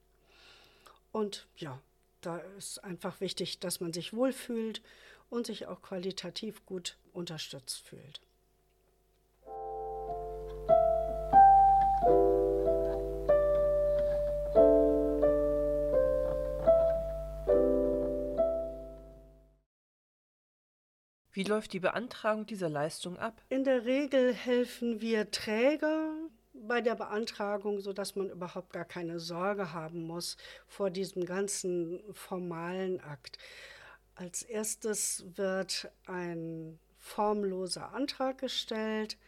Und 1.11 1.47
ja, 1.57 1.81
da 2.21 2.37
ist 2.57 2.83
einfach 2.83 3.21
wichtig, 3.21 3.59
dass 3.59 3.79
man 3.79 3.93
sich 3.93 4.13
wohlfühlt 4.13 4.81
und 5.29 5.47
sich 5.47 5.65
auch 5.65 5.81
qualitativ 5.81 6.65
gut 6.65 6.97
unterstützt 7.13 7.79
fühlt. 7.79 8.21
Wie 21.37 21.43
läuft 21.43 21.73
die 21.73 21.79
Beantragung 21.79 22.47
dieser 22.47 22.67
Leistung 22.67 23.19
ab? 23.19 23.43
In 23.49 23.63
der 23.63 23.85
Regel 23.85 24.33
helfen 24.33 25.01
wir 25.01 25.29
Träger 25.29 26.11
bei 26.51 26.81
der 26.81 26.95
Beantragung, 26.95 27.79
sodass 27.79 28.15
man 28.15 28.31
überhaupt 28.31 28.73
gar 28.73 28.85
keine 28.85 29.19
Sorge 29.19 29.71
haben 29.71 30.01
muss 30.07 30.35
vor 30.65 30.89
diesem 30.89 31.25
ganzen 31.25 31.99
formalen 32.11 32.99
Akt. 33.01 33.37
Als 34.15 34.41
erstes 34.41 35.25
wird 35.35 35.91
ein 36.07 36.79
formloser 36.97 37.93
Antrag 37.93 38.39
gestellt, 38.39 39.19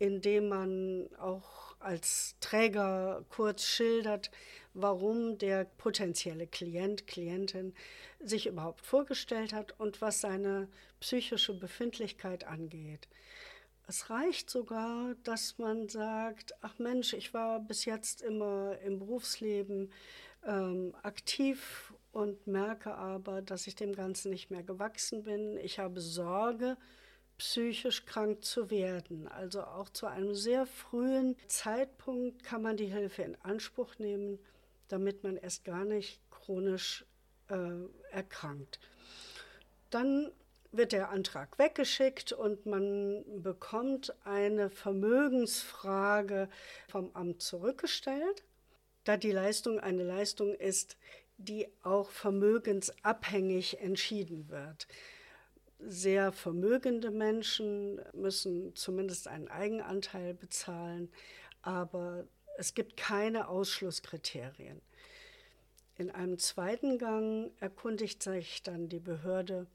in 0.00 0.20
dem 0.20 0.48
man 0.48 1.08
auch 1.20 1.76
als 1.78 2.34
Träger 2.40 3.24
kurz 3.28 3.62
schildert, 3.64 4.32
warum 4.80 5.38
der 5.38 5.64
potenzielle 5.64 6.46
Klient, 6.46 7.06
Klientin 7.06 7.74
sich 8.20 8.46
überhaupt 8.46 8.84
vorgestellt 8.84 9.52
hat 9.52 9.78
und 9.78 10.00
was 10.00 10.20
seine 10.20 10.68
psychische 11.00 11.54
Befindlichkeit 11.54 12.44
angeht. 12.44 13.08
Es 13.86 14.10
reicht 14.10 14.50
sogar, 14.50 15.14
dass 15.24 15.56
man 15.58 15.88
sagt, 15.88 16.54
ach 16.60 16.78
Mensch, 16.78 17.14
ich 17.14 17.32
war 17.32 17.60
bis 17.60 17.86
jetzt 17.86 18.20
immer 18.20 18.78
im 18.84 18.98
Berufsleben 18.98 19.90
ähm, 20.46 20.94
aktiv 21.02 21.94
und 22.12 22.46
merke 22.46 22.94
aber, 22.94 23.40
dass 23.40 23.66
ich 23.66 23.76
dem 23.76 23.94
Ganzen 23.94 24.30
nicht 24.30 24.50
mehr 24.50 24.62
gewachsen 24.62 25.22
bin. 25.22 25.56
Ich 25.58 25.78
habe 25.78 26.00
Sorge, 26.00 26.76
psychisch 27.38 28.04
krank 28.04 28.44
zu 28.44 28.70
werden. 28.70 29.28
Also 29.28 29.62
auch 29.62 29.88
zu 29.88 30.06
einem 30.06 30.34
sehr 30.34 30.66
frühen 30.66 31.36
Zeitpunkt 31.46 32.42
kann 32.42 32.62
man 32.62 32.76
die 32.76 32.92
Hilfe 32.92 33.22
in 33.22 33.36
Anspruch 33.42 33.98
nehmen, 33.98 34.38
damit 34.88 35.22
man 35.22 35.36
erst 35.36 35.64
gar 35.64 35.84
nicht 35.84 36.20
chronisch 36.30 37.04
äh, 37.48 37.86
erkrankt. 38.10 38.80
Dann 39.90 40.30
wird 40.70 40.92
der 40.92 41.10
Antrag 41.10 41.58
weggeschickt 41.58 42.32
und 42.32 42.66
man 42.66 43.24
bekommt 43.42 44.14
eine 44.24 44.68
Vermögensfrage 44.70 46.48
vom 46.88 47.10
Amt 47.14 47.40
zurückgestellt, 47.40 48.44
da 49.04 49.16
die 49.16 49.32
Leistung 49.32 49.80
eine 49.80 50.02
Leistung 50.02 50.54
ist, 50.54 50.98
die 51.38 51.68
auch 51.82 52.10
vermögensabhängig 52.10 53.80
entschieden 53.80 54.48
wird. 54.50 54.88
Sehr 55.78 56.32
vermögende 56.32 57.10
Menschen 57.10 58.00
müssen 58.12 58.74
zumindest 58.74 59.28
einen 59.28 59.48
Eigenanteil 59.48 60.34
bezahlen, 60.34 61.10
aber 61.62 62.26
es 62.58 62.74
gibt 62.74 62.96
keine 62.96 63.48
Ausschlusskriterien. 63.48 64.82
In 65.96 66.10
einem 66.10 66.38
zweiten 66.38 66.98
Gang 66.98 67.52
erkundigt 67.60 68.20
sich 68.20 68.64
dann 68.64 68.88
die 68.88 68.98
Behörde, 68.98 69.68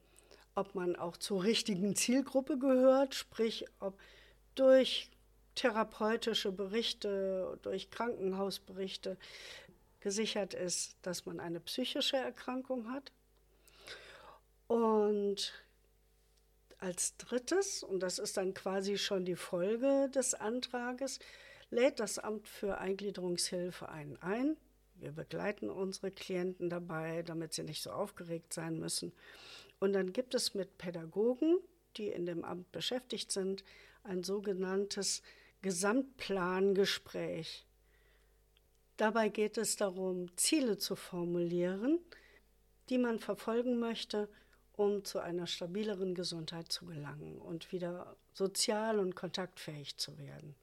ob 0.54 0.76
man 0.76 0.98
auch 0.98 1.16
zur 1.16 1.44
richtigen 1.44 1.96
Zielgruppe 1.96 2.60
gehört, 2.60 3.16
sprich 3.16 3.66
ob 3.80 3.98
durch 4.56 5.10
therapeutische 5.56 6.52
Berichte, 6.52 7.58
durch 7.62 7.90
Krankenhausberichte 7.90 9.18
gesichert 10.02 10.54
ist, 10.54 10.98
dass 11.04 11.26
man 11.26 11.40
eine 11.40 11.62
psychische 11.62 12.18
Erkrankung 12.18 12.92
hat. 12.92 13.14
Und 14.68 15.54
als 16.80 17.16
drittes, 17.16 17.82
und 17.82 18.02
das 18.02 18.20
ist 18.20 18.36
dann 18.36 18.54
quasi 18.54 18.98
schon 18.98 19.24
die 19.24 19.38
Folge 19.38 20.10
des 20.14 20.34
Antrages, 20.34 21.20
lädt 21.74 22.00
das 22.00 22.20
Amt 22.20 22.48
für 22.48 22.78
Eingliederungshilfe 22.78 23.90
einen 23.90 24.22
ein. 24.22 24.58
Wir 24.96 25.12
begleiten 25.12 25.70
unsere 25.70 26.12
Klienten 26.12 26.70
dabei, 26.70 27.24
damit 27.24 27.54
sie 27.54 27.64
nicht 27.64 27.82
so 27.82 27.92
aufgeregt 27.92 28.54
sein 28.54 28.80
müssen. 28.80 29.12
Und 29.80 29.94
dann 29.94 30.14
gibt 30.14 30.36
es 30.36 30.54
mit 30.54 30.78
Pädagogen, 30.78 31.58
die 31.98 32.08
in 32.08 32.26
dem 32.26 32.46
Amt 32.46 32.72
beschäftigt 32.72 33.32
sind, 33.32 33.64
ein 34.04 34.24
sogenanntes 34.24 35.22
Gesamtplangespräch. 35.62 37.66
Dabei 38.98 39.30
geht 39.30 39.58
es 39.58 39.76
darum, 39.76 40.36
Ziele 40.38 40.78
zu 40.78 40.96
formulieren, 40.96 42.00
die 42.90 42.98
man 42.98 43.20
verfolgen 43.20 43.80
möchte, 43.80 44.30
um 44.74 45.04
zu 45.04 45.20
einer 45.20 45.48
stabileren 45.48 46.16
Gesundheit 46.16 46.72
zu 46.72 46.86
gelangen 46.86 47.40
und 47.40 47.72
wieder 47.72 48.16
sozial 48.34 49.00
und 49.00 49.16
kontaktfähig 49.16 49.98
zu 49.98 50.18
werden. 50.18 50.56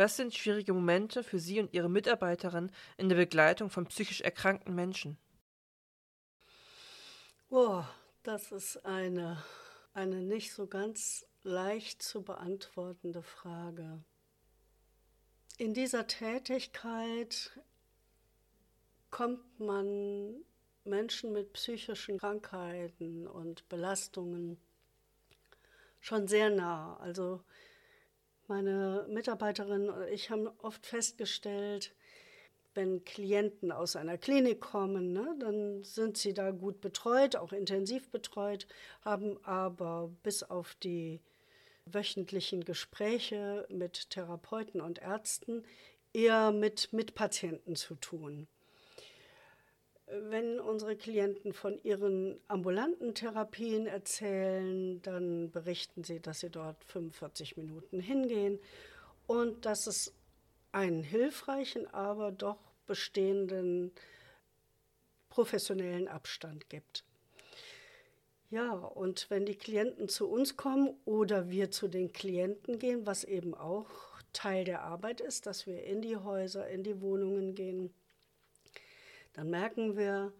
Was 0.00 0.16
sind 0.16 0.34
schwierige 0.34 0.72
Momente 0.72 1.22
für 1.22 1.38
Sie 1.38 1.60
und 1.60 1.74
Ihre 1.74 1.90
Mitarbeiterin 1.90 2.72
in 2.96 3.10
der 3.10 3.16
Begleitung 3.16 3.68
von 3.68 3.84
psychisch 3.84 4.22
erkrankten 4.22 4.74
Menschen? 4.74 5.18
Oh, 7.50 7.84
das 8.22 8.50
ist 8.50 8.86
eine, 8.86 9.44
eine 9.92 10.22
nicht 10.22 10.54
so 10.54 10.66
ganz 10.66 11.26
leicht 11.42 12.02
zu 12.02 12.22
beantwortende 12.22 13.22
Frage. 13.22 14.02
In 15.58 15.74
dieser 15.74 16.06
Tätigkeit 16.06 17.60
kommt 19.10 19.60
man 19.60 20.42
Menschen 20.84 21.34
mit 21.34 21.52
psychischen 21.52 22.18
Krankheiten 22.18 23.26
und 23.26 23.68
Belastungen 23.68 24.56
schon 26.00 26.26
sehr 26.26 26.48
nah. 26.48 26.96
Also 27.00 27.44
meine 28.50 29.06
Mitarbeiterin 29.08 29.88
und 29.88 30.08
ich 30.08 30.28
haben 30.28 30.48
oft 30.58 30.84
festgestellt, 30.84 31.94
wenn 32.74 33.04
Klienten 33.04 33.72
aus 33.72 33.96
einer 33.96 34.18
Klinik 34.18 34.60
kommen, 34.60 35.12
ne, 35.12 35.34
dann 35.38 35.82
sind 35.82 36.18
sie 36.18 36.34
da 36.34 36.50
gut 36.50 36.80
betreut, 36.80 37.36
auch 37.36 37.52
intensiv 37.52 38.10
betreut, 38.10 38.66
haben 39.02 39.42
aber 39.44 40.10
bis 40.22 40.42
auf 40.42 40.74
die 40.74 41.20
wöchentlichen 41.86 42.64
Gespräche 42.64 43.66
mit 43.70 44.10
Therapeuten 44.10 44.80
und 44.80 44.98
Ärzten 44.98 45.64
eher 46.12 46.52
mit 46.52 46.92
Mitpatienten 46.92 47.76
zu 47.76 47.94
tun 47.94 48.48
wenn 50.28 50.58
unsere 50.58 50.96
Klienten 50.96 51.52
von 51.52 51.78
ihren 51.82 52.40
ambulanten 52.48 53.14
Therapien 53.14 53.86
erzählen, 53.86 55.00
dann 55.02 55.50
berichten 55.50 56.04
sie, 56.04 56.20
dass 56.20 56.40
sie 56.40 56.50
dort 56.50 56.82
45 56.84 57.56
Minuten 57.56 58.00
hingehen 58.00 58.58
und 59.26 59.64
dass 59.66 59.86
es 59.86 60.12
einen 60.72 61.02
hilfreichen, 61.02 61.86
aber 61.86 62.32
doch 62.32 62.58
bestehenden 62.86 63.92
professionellen 65.28 66.08
Abstand 66.08 66.68
gibt. 66.68 67.04
Ja, 68.50 68.72
und 68.72 69.30
wenn 69.30 69.46
die 69.46 69.54
Klienten 69.54 70.08
zu 70.08 70.28
uns 70.28 70.56
kommen 70.56 70.96
oder 71.04 71.50
wir 71.50 71.70
zu 71.70 71.86
den 71.86 72.12
Klienten 72.12 72.80
gehen, 72.80 73.06
was 73.06 73.22
eben 73.22 73.54
auch 73.54 73.88
Teil 74.32 74.64
der 74.64 74.82
Arbeit 74.82 75.20
ist, 75.20 75.46
dass 75.46 75.66
wir 75.66 75.84
in 75.84 76.02
die 76.02 76.16
Häuser, 76.16 76.68
in 76.68 76.82
die 76.82 77.00
Wohnungen 77.00 77.54
gehen, 77.54 77.94
dann 79.32 79.50
merken 79.50 79.96
wir, 79.96 80.32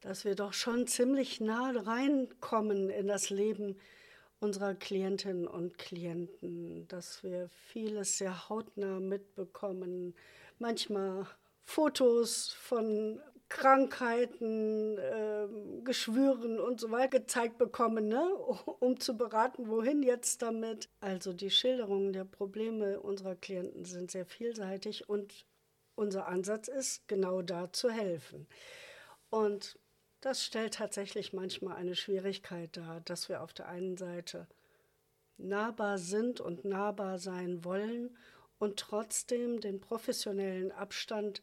dass 0.00 0.24
wir 0.24 0.34
doch 0.34 0.52
schon 0.52 0.86
ziemlich 0.86 1.40
nah 1.40 1.70
reinkommen 1.70 2.90
in 2.90 3.06
das 3.06 3.30
Leben 3.30 3.76
unserer 4.40 4.74
Klientinnen 4.74 5.46
und 5.46 5.78
Klienten, 5.78 6.88
dass 6.88 7.22
wir 7.22 7.48
vieles 7.68 8.18
sehr 8.18 8.48
hautnah 8.48 8.98
mitbekommen, 8.98 10.14
manchmal 10.58 11.26
Fotos 11.64 12.52
von 12.52 13.20
Krankheiten, 13.48 14.98
äh, 14.98 15.46
Geschwüren 15.84 16.58
und 16.58 16.80
so 16.80 16.90
weiter 16.90 17.20
gezeigt 17.20 17.58
bekommen, 17.58 18.08
ne? 18.08 18.34
um 18.80 18.98
zu 18.98 19.16
beraten, 19.16 19.68
wohin 19.68 20.02
jetzt 20.02 20.42
damit. 20.42 20.88
Also 21.00 21.32
die 21.32 21.50
Schilderungen 21.50 22.12
der 22.12 22.24
Probleme 22.24 22.98
unserer 22.98 23.36
Klienten 23.36 23.84
sind 23.84 24.10
sehr 24.10 24.24
vielseitig 24.26 25.08
und 25.08 25.44
unser 26.02 26.28
Ansatz 26.28 26.68
ist, 26.68 27.08
genau 27.08 27.40
da 27.42 27.72
zu 27.72 27.90
helfen. 27.90 28.46
Und 29.30 29.78
das 30.20 30.44
stellt 30.44 30.74
tatsächlich 30.74 31.32
manchmal 31.32 31.76
eine 31.76 31.96
Schwierigkeit 31.96 32.76
dar, 32.76 33.00
dass 33.00 33.28
wir 33.28 33.42
auf 33.42 33.52
der 33.52 33.68
einen 33.68 33.96
Seite 33.96 34.46
nahbar 35.38 35.98
sind 35.98 36.40
und 36.40 36.64
nahbar 36.64 37.18
sein 37.18 37.64
wollen 37.64 38.16
und 38.58 38.78
trotzdem 38.78 39.60
den 39.60 39.80
professionellen 39.80 40.70
Abstand 40.70 41.42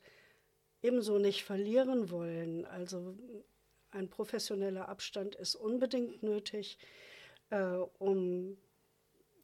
ebenso 0.81 1.17
nicht 1.17 1.43
verlieren 1.43 2.09
wollen. 2.09 2.65
Also 2.65 3.17
ein 3.91 4.09
professioneller 4.09 4.87
Abstand 4.87 5.35
ist 5.35 5.55
unbedingt 5.55 6.23
nötig, 6.23 6.77
äh, 7.49 7.63
um 7.97 8.57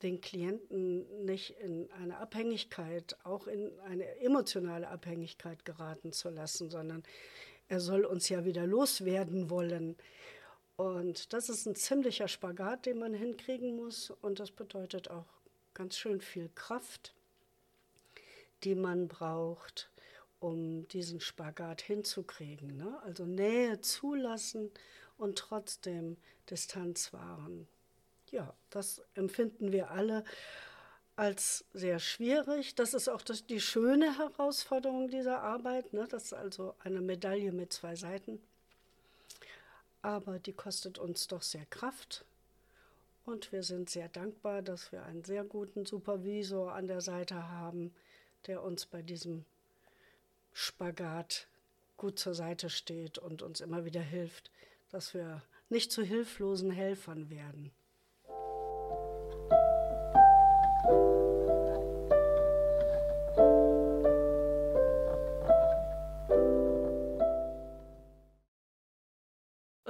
den 0.06 0.22
Klienten 0.22 1.26
nicht 1.26 1.60
in 1.60 1.92
eine 1.94 2.18
Abhängigkeit, 2.18 3.18
auch 3.24 3.48
in 3.48 3.72
eine 3.80 4.06
emotionale 4.20 4.88
Abhängigkeit 4.88 5.66
geraten 5.66 6.12
zu 6.12 6.30
lassen, 6.30 6.70
sondern 6.70 7.04
er 7.68 7.80
soll 7.80 8.06
uns 8.06 8.30
ja 8.30 8.46
wieder 8.46 8.68
loswerden 8.68 9.50
wollen. 9.50 9.98
Und 10.78 11.34
das 11.34 11.50
ist 11.50 11.66
ein 11.66 11.76
ziemlicher 11.76 12.28
Spagat, 12.28 12.86
den 12.86 13.00
man 13.00 13.16
hinkriegen 13.16 13.76
muss. 13.76 14.12
Und 14.22 14.40
das 14.40 14.52
bedeutet 14.52 15.10
auch 15.10 15.26
ganz 15.74 15.98
schön 15.98 16.22
viel 16.22 16.50
Kraft, 16.54 17.16
die 18.64 18.76
man 18.76 19.08
braucht, 19.08 19.90
um 20.40 20.88
diesen 20.90 21.20
Spagat 21.20 21.82
hinzukriegen. 21.82 22.78
Ne? 22.78 23.02
Also 23.04 23.26
Nähe 23.26 23.82
zulassen 23.82 24.70
und 25.18 25.40
trotzdem 25.40 26.18
Distanz 26.48 27.12
wahren 27.12 27.68
ja, 28.32 28.54
das 28.70 29.02
empfinden 29.14 29.72
wir 29.72 29.92
alle 29.92 30.24
als 31.16 31.66
sehr 31.74 32.00
schwierig. 32.00 32.76
Das 32.76 32.94
ist 32.94 33.08
auch 33.08 33.22
das, 33.22 33.46
die 33.46 33.62
schöne 33.62 34.18
Herausforderung 34.18 35.10
dieser 35.10 35.42
Arbeit. 35.42 35.94
Ne? 35.94 36.08
Das 36.10 36.26
ist 36.26 36.34
also 36.34 36.76
eine 36.80 37.02
Medaille 37.02 37.52
mit 37.52 37.72
zwei 37.72 37.96
Seiten. 37.96 38.42
Aber 40.02 40.40
die 40.40 40.54
kostet 40.54 41.00
uns 41.00 41.28
doch 41.28 41.42
sehr 41.42 41.66
Kraft. 41.68 42.26
Und 43.26 43.52
wir 43.52 43.64
sind 43.64 43.90
sehr 43.90 44.08
dankbar, 44.08 44.62
dass 44.62 44.92
wir 44.92 45.04
einen 45.04 45.24
sehr 45.24 45.44
guten 45.44 45.86
Supervisor 45.86 46.74
an 46.74 46.88
der 46.88 47.02
Seite 47.02 47.50
haben, 47.50 47.94
der 48.46 48.62
uns 48.62 48.86
bei 48.86 49.02
diesem 49.02 49.46
Spagat 50.54 51.48
gut 51.98 52.20
zur 52.20 52.36
Seite 52.36 52.70
steht 52.70 53.18
und 53.18 53.42
uns 53.42 53.62
immer 53.62 53.86
wieder 53.86 54.02
hilft, 54.02 54.52
dass 54.92 55.14
wir 55.14 55.42
nicht 55.70 55.92
zu 55.92 56.04
hilflosen 56.04 56.70
Helfern 56.70 57.30
werden. 57.30 57.72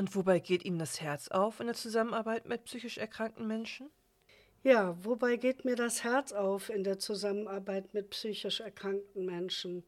Und 0.06 0.16
wobei 0.16 0.38
geht 0.38 0.64
Ihnen 0.64 0.78
das 0.78 1.02
Herz 1.02 1.30
auf 1.30 1.60
in 1.60 1.66
der 1.66 1.76
Zusammenarbeit 1.76 2.46
mit 2.48 2.66
psychisch 2.66 3.00
erkrankten 3.00 3.48
Menschen? 3.48 3.90
Ja, 4.62 4.96
wobei 5.04 5.36
geht 5.36 5.66
mir 5.66 5.76
das 5.76 6.04
Herz 6.04 6.32
auf 6.32 6.70
in 6.70 6.84
der 6.84 7.00
Zusammenarbeit 7.00 7.92
mit 7.96 8.12
psychisch 8.12 8.60
erkrankten 8.60 9.26
Menschen? 9.26 9.84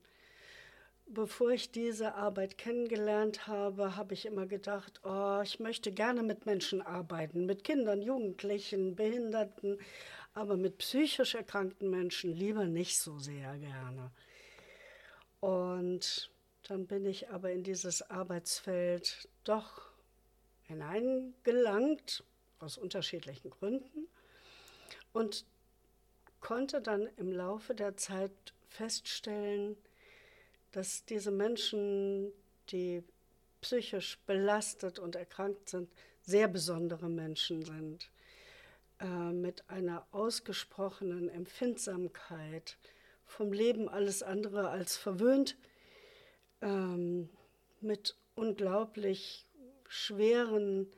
Bevor 1.05 1.51
ich 1.51 1.69
diese 1.69 2.15
Arbeit 2.15 2.57
kennengelernt 2.57 3.45
habe, 3.45 3.95
habe 3.95 4.15
ich 4.15 4.25
immer 4.25 4.47
gedacht, 4.47 5.01
oh, 5.03 5.41
ich 5.43 5.59
möchte 5.59 5.91
gerne 5.91 6.23
mit 6.23 6.47
Menschen 6.47 6.81
arbeiten, 6.81 7.45
mit 7.45 7.63
Kindern, 7.63 8.01
Jugendlichen, 8.01 8.95
Behinderten, 8.95 9.77
aber 10.33 10.57
mit 10.57 10.79
psychisch 10.79 11.35
erkrankten 11.35 11.91
Menschen 11.91 12.33
lieber 12.33 12.65
nicht 12.65 12.97
so 12.97 13.19
sehr 13.19 13.55
gerne. 13.59 14.09
Und 15.41 16.31
dann 16.63 16.87
bin 16.87 17.05
ich 17.05 17.29
aber 17.29 17.51
in 17.51 17.61
dieses 17.61 18.01
Arbeitsfeld 18.09 19.29
doch 19.43 19.86
hineingelangt, 20.67 22.23
aus 22.59 22.77
unterschiedlichen 22.77 23.49
Gründen, 23.49 24.07
und 25.13 25.45
konnte 26.39 26.81
dann 26.81 27.07
im 27.17 27.31
Laufe 27.31 27.73
der 27.73 27.97
Zeit 27.97 28.31
feststellen, 28.69 29.75
dass 30.71 31.05
diese 31.05 31.31
Menschen, 31.31 32.31
die 32.69 33.03
psychisch 33.61 34.19
belastet 34.27 34.99
und 34.99 35.15
erkrankt 35.15 35.69
sind, 35.69 35.89
sehr 36.21 36.47
besondere 36.47 37.09
Menschen 37.09 37.63
sind. 37.63 38.09
äh, 38.99 39.31
mit 39.31 39.69
einer 39.69 40.07
ausgesprochenen 40.11 41.29
Empfindsamkeit, 41.29 42.77
vom 43.25 43.53
Leben 43.53 43.89
alles 43.89 44.23
andere 44.23 44.69
als 44.69 44.97
verwöhnt, 44.97 45.55
ähm, 46.61 47.29
mit 47.81 48.15
unglaublich 48.35 49.45
schweren 49.87 50.91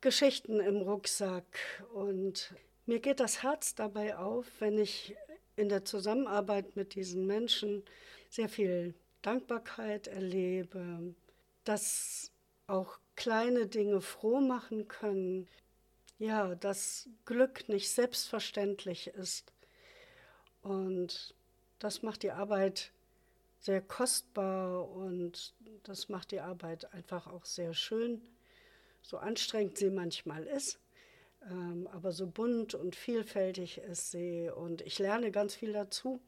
Geschichten 0.00 0.60
im 0.60 0.76
Rucksack. 0.76 1.84
Und 1.94 2.54
mir 2.86 3.00
geht 3.00 3.20
das 3.20 3.42
Herz 3.42 3.74
dabei 3.74 4.16
auf, 4.16 4.46
wenn 4.58 4.78
ich 4.78 5.14
in 5.56 5.68
der 5.68 5.84
Zusammenarbeit 5.84 6.76
mit 6.76 6.94
diesen 6.94 7.26
Menschen 7.26 7.84
sehr 8.28 8.48
viel 8.48 8.94
Dankbarkeit 9.22 10.08
erlebe, 10.08 11.14
dass 11.64 12.32
auch 12.66 12.98
kleine 13.14 13.66
Dinge 13.66 14.00
froh 14.00 14.40
machen 14.40 14.88
können, 14.88 15.48
ja, 16.18 16.54
dass 16.54 17.08
Glück 17.24 17.68
nicht 17.68 17.90
selbstverständlich 17.90 19.08
ist. 19.08 19.52
Und 20.62 21.34
das 21.78 22.02
macht 22.02 22.22
die 22.22 22.30
Arbeit 22.30 22.92
sehr 23.62 23.80
kostbar 23.80 24.90
und 24.90 25.54
das 25.84 26.08
macht 26.08 26.32
die 26.32 26.40
Arbeit 26.40 26.92
einfach 26.92 27.28
auch 27.28 27.44
sehr 27.44 27.74
schön, 27.74 28.20
so 29.02 29.18
anstrengend 29.18 29.78
sie 29.78 29.88
manchmal 29.88 30.44
ist, 30.44 30.80
ähm, 31.48 31.88
aber 31.92 32.10
so 32.10 32.26
bunt 32.26 32.74
und 32.74 32.96
vielfältig 32.96 33.78
ist 33.78 34.10
sie. 34.10 34.50
Und 34.50 34.82
ich 34.82 34.98
lerne 34.98 35.30
ganz 35.30 35.54
viel 35.54 35.72
dazu, 35.72 36.20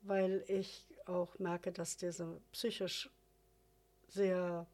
weil 0.00 0.42
ich 0.48 0.86
auch 1.04 1.38
merke, 1.38 1.72
dass 1.72 1.98
diese 1.98 2.40
psychisch 2.52 3.10
sehr 4.08 4.66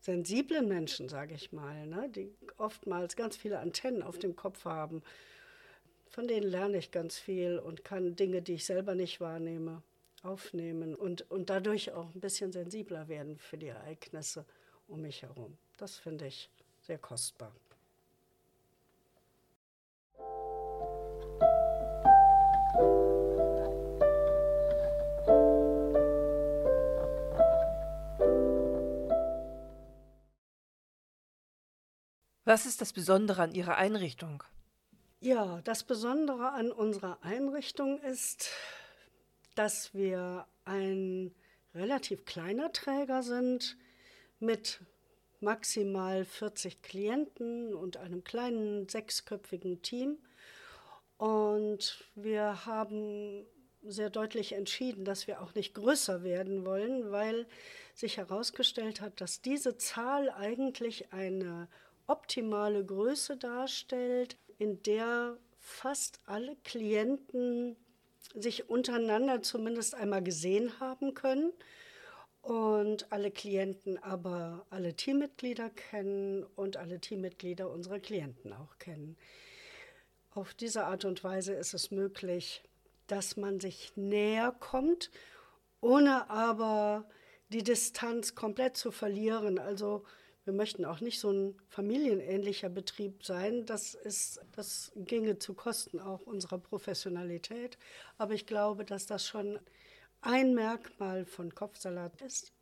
sensiblen 0.00 0.68
Menschen, 0.68 1.10
sage 1.10 1.34
ich 1.34 1.52
mal, 1.52 1.86
ne, 1.86 2.08
die 2.08 2.34
oftmals 2.56 3.14
ganz 3.14 3.36
viele 3.36 3.58
Antennen 3.58 4.02
auf 4.02 4.18
dem 4.18 4.36
Kopf 4.36 4.64
haben, 4.64 5.02
von 6.08 6.26
denen 6.26 6.48
lerne 6.48 6.78
ich 6.78 6.90
ganz 6.90 7.18
viel 7.18 7.58
und 7.58 7.84
kann 7.84 8.16
Dinge, 8.16 8.40
die 8.40 8.54
ich 8.54 8.64
selber 8.64 8.94
nicht 8.94 9.20
wahrnehme, 9.20 9.82
aufnehmen 10.24 10.94
und, 10.94 11.30
und 11.30 11.50
dadurch 11.50 11.92
auch 11.92 12.14
ein 12.14 12.20
bisschen 12.20 12.52
sensibler 12.52 13.08
werden 13.08 13.38
für 13.38 13.58
die 13.58 13.68
Ereignisse 13.68 14.44
um 14.86 15.02
mich 15.02 15.22
herum. 15.22 15.56
Das 15.76 15.96
finde 15.96 16.26
ich 16.26 16.50
sehr 16.80 16.98
kostbar. 16.98 17.52
Was 32.48 32.64
ist 32.64 32.80
das 32.80 32.94
Besondere 32.94 33.42
an 33.42 33.52
Ihrer 33.52 33.76
Einrichtung? 33.76 34.42
Ja, 35.20 35.60
das 35.64 35.84
Besondere 35.84 36.52
an 36.52 36.72
unserer 36.72 37.18
Einrichtung 37.22 38.00
ist, 38.00 38.48
dass 39.58 39.92
wir 39.92 40.46
ein 40.64 41.34
relativ 41.74 42.24
kleiner 42.24 42.70
Träger 42.72 43.24
sind 43.24 43.76
mit 44.38 44.80
maximal 45.40 46.24
40 46.24 46.80
Klienten 46.80 47.74
und 47.74 47.96
einem 47.96 48.22
kleinen 48.22 48.88
sechsköpfigen 48.88 49.82
Team. 49.82 50.18
Und 51.16 52.04
wir 52.14 52.66
haben 52.66 53.46
sehr 53.82 54.10
deutlich 54.10 54.52
entschieden, 54.52 55.04
dass 55.04 55.26
wir 55.26 55.42
auch 55.42 55.54
nicht 55.56 55.74
größer 55.74 56.22
werden 56.22 56.64
wollen, 56.64 57.10
weil 57.10 57.44
sich 57.94 58.16
herausgestellt 58.16 59.00
hat, 59.00 59.20
dass 59.20 59.42
diese 59.42 59.76
Zahl 59.76 60.30
eigentlich 60.30 61.12
eine 61.12 61.66
optimale 62.06 62.84
Größe 62.84 63.36
darstellt, 63.36 64.36
in 64.58 64.84
der 64.84 65.36
fast 65.58 66.20
alle 66.26 66.54
Klienten 66.62 67.76
sich 68.34 68.68
untereinander 68.68 69.42
zumindest 69.42 69.94
einmal 69.94 70.22
gesehen 70.22 70.78
haben 70.80 71.14
können 71.14 71.52
und 72.42 73.12
alle 73.12 73.30
Klienten 73.30 74.02
aber 74.02 74.66
alle 74.70 74.94
Teammitglieder 74.94 75.70
kennen 75.70 76.44
und 76.56 76.76
alle 76.76 77.00
Teammitglieder 77.00 77.70
unserer 77.70 78.00
Klienten 78.00 78.52
auch 78.52 78.78
kennen. 78.78 79.16
Auf 80.30 80.54
diese 80.54 80.84
Art 80.84 81.04
und 81.04 81.24
Weise 81.24 81.52
ist 81.54 81.74
es 81.74 81.90
möglich, 81.90 82.62
dass 83.06 83.36
man 83.36 83.60
sich 83.60 83.92
näher 83.96 84.54
kommt, 84.58 85.10
ohne 85.80 86.30
aber 86.30 87.08
die 87.48 87.62
Distanz 87.62 88.34
komplett 88.34 88.76
zu 88.76 88.90
verlieren. 88.90 89.58
Also 89.58 90.04
wir 90.48 90.54
möchten 90.54 90.86
auch 90.86 91.00
nicht 91.00 91.20
so 91.20 91.30
ein 91.30 91.54
familienähnlicher 91.68 92.70
Betrieb 92.70 93.22
sein. 93.22 93.66
Das, 93.66 93.92
ist, 93.92 94.40
das 94.56 94.90
ginge 94.96 95.38
zu 95.38 95.52
Kosten 95.52 96.00
auch 96.00 96.22
unserer 96.22 96.56
Professionalität. 96.56 97.76
Aber 98.16 98.32
ich 98.32 98.46
glaube, 98.46 98.86
dass 98.86 99.04
das 99.04 99.26
schon 99.26 99.60
ein 100.22 100.54
Merkmal 100.54 101.26
von 101.26 101.54
Kopfsalat 101.54 102.22
ist. 102.22 102.54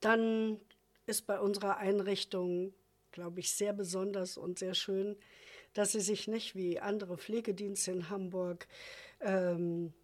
Dann 0.00 0.60
ist 1.06 1.26
bei 1.26 1.40
unserer 1.40 1.78
Einrichtung, 1.78 2.74
glaube 3.10 3.40
ich, 3.40 3.52
sehr 3.52 3.72
besonders 3.72 4.36
und 4.36 4.58
sehr 4.58 4.74
schön, 4.74 5.16
dass 5.72 5.92
sie 5.92 6.00
sich 6.00 6.28
nicht 6.28 6.54
wie 6.54 6.78
andere 6.78 7.16
Pflegedienste 7.16 7.90
in 7.90 8.10
Hamburg 8.10 8.68
ähm, 9.22 9.94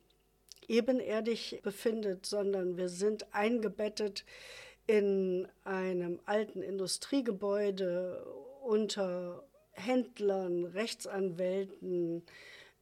ebenerdig 0.69 1.61
befindet, 1.63 2.25
sondern 2.25 2.79
wir 2.79 2.89
sind 2.89 3.35
eingebettet 3.35 4.25
in 4.87 5.49
einem 5.65 6.21
alten 6.27 6.63
Industriegebäude 6.63 8.25
unter 8.63 9.45
Händlern, 9.73 10.65
Rechtsanwälten, 10.65 12.25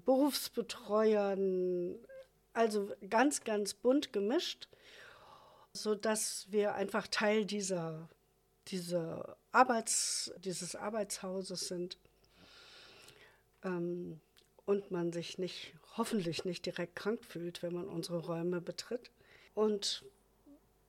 Berufsbetreuern, 0.05 1.97
also 2.53 2.93
ganz, 3.09 3.43
ganz 3.43 3.75
bunt 3.75 4.13
gemischt, 4.13 4.69
sodass 5.73 6.47
wir 6.51 6.75
einfach 6.75 7.09
Teil 7.09 7.45
dieser, 7.45 8.09
dieser 8.69 9.37
Arbeits, 9.51 10.33
dieses 10.39 10.77
Arbeitshauses 10.77 11.69
sind 11.69 11.99
ähm, 13.65 14.21
und 14.67 14.91
man 14.91 15.13
sich 15.13 15.39
nicht, 15.39 15.75
hoffentlich 15.97 16.45
nicht 16.45 16.67
direkt 16.67 16.97
krank 16.97 17.25
fühlt, 17.25 17.63
wenn 17.63 17.75
man 17.75 17.89
unsere 17.89 18.19
Räume 18.19 18.61
betritt. 18.61 19.11
Und 19.55 20.05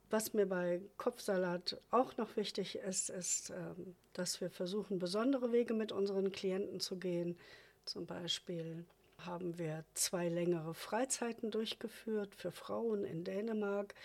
was 0.09 0.33
mir 0.33 0.45
bei 0.45 0.81
Kopfsalat 0.97 1.79
auch 1.91 2.17
noch 2.17 2.35
wichtig 2.37 2.77
ist, 2.77 3.09
ist, 3.09 3.49
ähm, 3.49 3.95
dass 4.13 4.41
wir 4.41 4.49
versuchen, 4.49 4.99
besondere 4.99 5.51
Wege 5.51 5.73
mit 5.73 5.91
unseren 5.91 6.31
Klienten 6.31 6.79
zu 6.79 6.97
gehen. 6.97 7.37
Zum 7.85 8.05
Beispiel 8.05 8.85
haben 9.19 9.57
wir 9.57 9.83
zwei 9.93 10.29
längere 10.29 10.73
Freizeiten 10.73 11.51
durchgeführt 11.51 12.35
für 12.35 12.51
Frauen 12.51 13.03
in 13.03 13.23
Dänemark. 13.23 13.95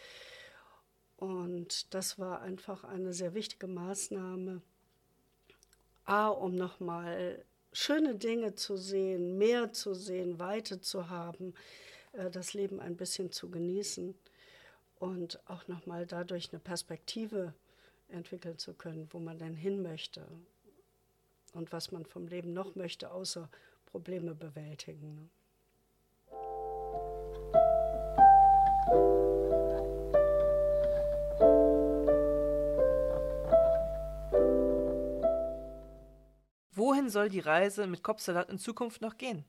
Und 1.16 1.92
das 1.92 2.18
war 2.18 2.40
einfach 2.40 2.84
eine 2.84 3.12
sehr 3.12 3.34
wichtige 3.34 3.66
Maßnahme. 3.66 4.62
A, 6.04 6.28
um 6.28 6.54
nochmal 6.54 7.44
schöne 7.72 8.14
Dinge 8.14 8.54
zu 8.54 8.76
sehen, 8.76 9.38
mehr 9.38 9.72
zu 9.72 9.94
sehen, 9.94 10.38
Weite 10.38 10.80
zu 10.80 11.10
haben, 11.10 11.54
äh, 12.12 12.30
das 12.30 12.54
Leben 12.54 12.80
ein 12.80 12.96
bisschen 12.96 13.30
zu 13.32 13.50
genießen 13.50 14.14
und 15.00 15.40
auch 15.48 15.66
nochmal 15.66 16.06
dadurch 16.06 16.52
eine 16.52 16.60
Perspektive 16.60 17.54
entwickeln 18.08 18.58
zu 18.58 18.74
können, 18.74 19.08
wo 19.10 19.18
man 19.18 19.38
denn 19.38 19.54
hin 19.54 19.82
möchte 19.82 20.24
und 21.54 21.72
was 21.72 21.90
man 21.90 22.04
vom 22.04 22.28
Leben 22.28 22.52
noch 22.52 22.76
möchte, 22.76 23.10
außer 23.10 23.48
Probleme 23.86 24.34
bewältigen. 24.34 25.14
Ne? 25.14 25.28
Wohin 36.72 37.08
soll 37.08 37.28
die 37.30 37.40
Reise 37.40 37.86
mit 37.86 38.02
Kopfsalat 38.02 38.50
in 38.50 38.58
Zukunft 38.58 39.00
noch 39.00 39.16
gehen? 39.16 39.44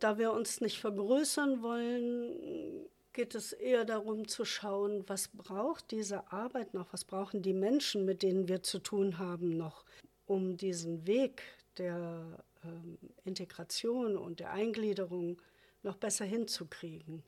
Da 0.00 0.18
wir 0.18 0.32
uns 0.32 0.60
nicht 0.60 0.78
vergrößern 0.80 1.62
wollen, 1.62 2.88
geht 3.18 3.34
es 3.34 3.52
eher 3.52 3.84
darum 3.84 4.28
zu 4.28 4.44
schauen, 4.44 5.02
was 5.08 5.26
braucht 5.26 5.90
diese 5.90 6.30
Arbeit 6.30 6.72
noch, 6.72 6.92
was 6.92 7.04
brauchen 7.04 7.42
die 7.42 7.52
Menschen, 7.52 8.04
mit 8.04 8.22
denen 8.22 8.46
wir 8.46 8.62
zu 8.62 8.78
tun 8.78 9.18
haben, 9.18 9.56
noch, 9.56 9.84
um 10.26 10.56
diesen 10.56 11.04
Weg 11.04 11.42
der 11.78 12.44
ähm, 12.62 12.96
Integration 13.24 14.16
und 14.16 14.38
der 14.38 14.52
Eingliederung 14.52 15.42
noch 15.82 15.96
besser 15.96 16.26
hinzukriegen. 16.26 17.24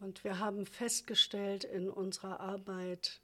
Und 0.00 0.24
wir 0.24 0.38
haben 0.38 0.64
festgestellt 0.64 1.64
in 1.64 1.90
unserer 1.90 2.40
Arbeit, 2.40 3.20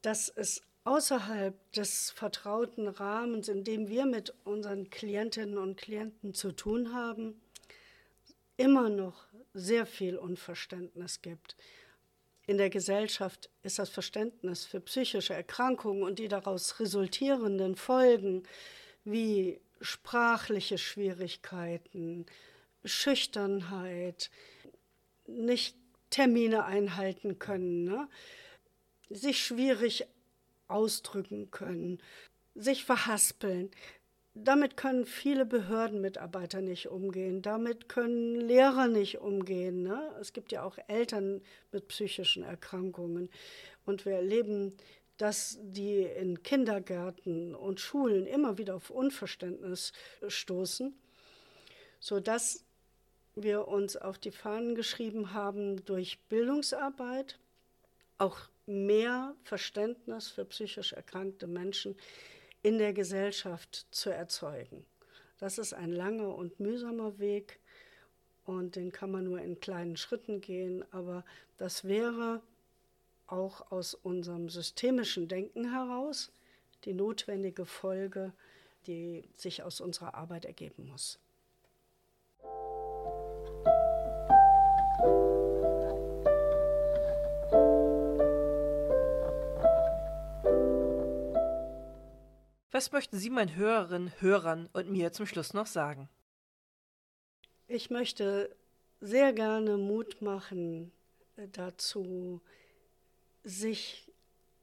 dass 0.00 0.30
es 0.30 0.62
außerhalb 0.84 1.54
des 1.72 2.10
vertrauten 2.10 2.88
Rahmens, 2.88 3.48
in 3.48 3.64
dem 3.64 3.88
wir 3.88 4.06
mit 4.06 4.32
unseren 4.44 4.88
Klientinnen 4.88 5.58
und 5.58 5.76
Klienten 5.76 6.32
zu 6.32 6.52
tun 6.52 6.94
haben, 6.94 7.38
immer 8.60 8.90
noch 8.90 9.26
sehr 9.54 9.86
viel 9.86 10.18
Unverständnis 10.18 11.22
gibt. 11.22 11.56
In 12.46 12.58
der 12.58 12.68
Gesellschaft 12.68 13.48
ist 13.62 13.78
das 13.78 13.88
Verständnis 13.88 14.66
für 14.66 14.80
psychische 14.80 15.32
Erkrankungen 15.32 16.02
und 16.02 16.18
die 16.18 16.28
daraus 16.28 16.78
resultierenden 16.78 17.74
Folgen 17.74 18.42
wie 19.04 19.60
sprachliche 19.80 20.76
Schwierigkeiten, 20.76 22.26
Schüchternheit, 22.84 24.30
nicht 25.26 25.74
Termine 26.10 26.66
einhalten 26.66 27.38
können, 27.38 27.84
ne? 27.84 28.08
sich 29.08 29.42
schwierig 29.42 30.06
ausdrücken 30.68 31.50
können, 31.50 31.98
sich 32.54 32.84
verhaspeln. 32.84 33.70
Damit 34.34 34.76
können 34.76 35.06
viele 35.06 35.44
Behördenmitarbeiter 35.44 36.60
nicht 36.60 36.88
umgehen, 36.88 37.42
damit 37.42 37.88
können 37.88 38.36
Lehrer 38.36 38.86
nicht 38.86 39.18
umgehen. 39.18 39.82
Ne? 39.82 40.14
Es 40.20 40.32
gibt 40.32 40.52
ja 40.52 40.62
auch 40.62 40.78
Eltern 40.86 41.42
mit 41.72 41.88
psychischen 41.88 42.44
Erkrankungen. 42.44 43.28
Und 43.84 44.04
wir 44.04 44.12
erleben, 44.12 44.76
dass 45.16 45.58
die 45.60 46.02
in 46.02 46.42
Kindergärten 46.42 47.54
und 47.54 47.80
Schulen 47.80 48.26
immer 48.26 48.56
wieder 48.56 48.76
auf 48.76 48.90
Unverständnis 48.90 49.92
stoßen, 50.26 50.94
sodass 51.98 52.64
wir 53.34 53.68
uns 53.68 53.96
auf 53.96 54.18
die 54.18 54.30
Fahnen 54.30 54.74
geschrieben 54.74 55.34
haben, 55.34 55.84
durch 55.84 56.20
Bildungsarbeit 56.28 57.38
auch 58.16 58.38
mehr 58.66 59.34
Verständnis 59.42 60.28
für 60.28 60.44
psychisch 60.44 60.92
erkrankte 60.92 61.46
Menschen 61.46 61.96
in 62.62 62.78
der 62.78 62.92
Gesellschaft 62.92 63.86
zu 63.90 64.10
erzeugen. 64.10 64.84
Das 65.38 65.58
ist 65.58 65.72
ein 65.72 65.92
langer 65.92 66.34
und 66.34 66.60
mühsamer 66.60 67.18
Weg 67.18 67.58
und 68.44 68.76
den 68.76 68.92
kann 68.92 69.10
man 69.10 69.24
nur 69.24 69.40
in 69.40 69.60
kleinen 69.60 69.96
Schritten 69.96 70.40
gehen, 70.40 70.84
aber 70.92 71.24
das 71.56 71.84
wäre 71.84 72.42
auch 73.26 73.70
aus 73.70 73.94
unserem 73.94 74.48
systemischen 74.48 75.28
Denken 75.28 75.72
heraus 75.72 76.32
die 76.84 76.94
notwendige 76.94 77.64
Folge, 77.64 78.32
die 78.86 79.28
sich 79.36 79.62
aus 79.62 79.80
unserer 79.80 80.14
Arbeit 80.14 80.44
ergeben 80.44 80.86
muss. 80.86 81.18
Was 92.80 92.92
möchten 92.92 93.18
Sie 93.18 93.28
meinen 93.28 93.56
Hörerinnen, 93.56 94.10
Hörern 94.20 94.70
und 94.72 94.90
mir 94.90 95.12
zum 95.12 95.26
Schluss 95.26 95.52
noch 95.52 95.66
sagen? 95.66 96.08
Ich 97.68 97.90
möchte 97.90 98.56
sehr 99.02 99.34
gerne 99.34 99.76
Mut 99.76 100.22
machen 100.22 100.90
äh, 101.36 101.46
dazu, 101.52 102.40
sich 103.44 104.10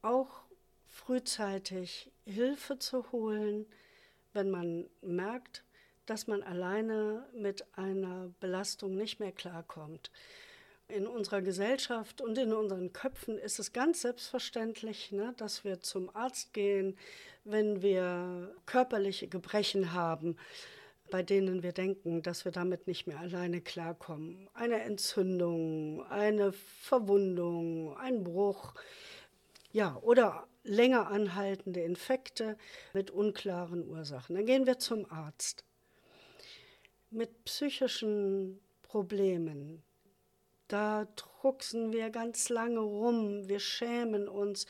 auch 0.01 0.41
frühzeitig 0.87 2.09
Hilfe 2.25 2.79
zu 2.79 3.11
holen, 3.11 3.67
wenn 4.33 4.49
man 4.49 4.89
merkt, 5.03 5.63
dass 6.07 6.25
man 6.25 6.41
alleine 6.41 7.23
mit 7.35 7.67
einer 7.77 8.33
Belastung 8.39 8.95
nicht 8.95 9.19
mehr 9.19 9.31
klarkommt 9.31 10.09
in 10.89 11.05
unserer 11.05 11.41
Gesellschaft 11.41 12.21
und 12.21 12.37
in 12.37 12.53
unseren 12.53 12.93
Köpfen 12.93 13.37
ist 13.37 13.59
es 13.59 13.73
ganz 13.73 14.01
selbstverständlich, 14.01 15.11
ne, 15.11 15.33
dass 15.37 15.63
wir 15.63 15.81
zum 15.81 16.15
Arzt 16.15 16.53
gehen, 16.53 16.97
wenn 17.43 17.81
wir 17.81 18.55
körperliche 18.65 19.27
Gebrechen 19.27 19.93
haben, 19.93 20.37
bei 21.09 21.23
denen 21.23 21.63
wir 21.63 21.71
denken, 21.71 22.21
dass 22.21 22.45
wir 22.45 22.51
damit 22.51 22.87
nicht 22.87 23.07
mehr 23.07 23.19
alleine 23.19 23.61
klarkommen. 23.61 24.49
Eine 24.53 24.81
Entzündung, 24.81 26.03
eine 26.09 26.53
Verwundung, 26.53 27.97
ein 27.97 28.23
Bruch, 28.23 28.73
ja, 29.71 29.97
oder 30.01 30.47
länger 30.63 31.07
anhaltende 31.07 31.81
Infekte 31.81 32.57
mit 32.93 33.11
unklaren 33.11 33.87
Ursachen. 33.87 34.35
Dann 34.35 34.45
gehen 34.45 34.65
wir 34.65 34.79
zum 34.79 35.09
Arzt. 35.11 35.63
Mit 37.09 37.45
psychischen 37.45 38.59
Problemen, 38.83 39.83
da 40.67 41.07
drucksen 41.15 41.93
wir 41.93 42.09
ganz 42.09 42.49
lange 42.49 42.79
rum, 42.79 43.47
wir 43.47 43.59
schämen 43.59 44.27
uns, 44.27 44.65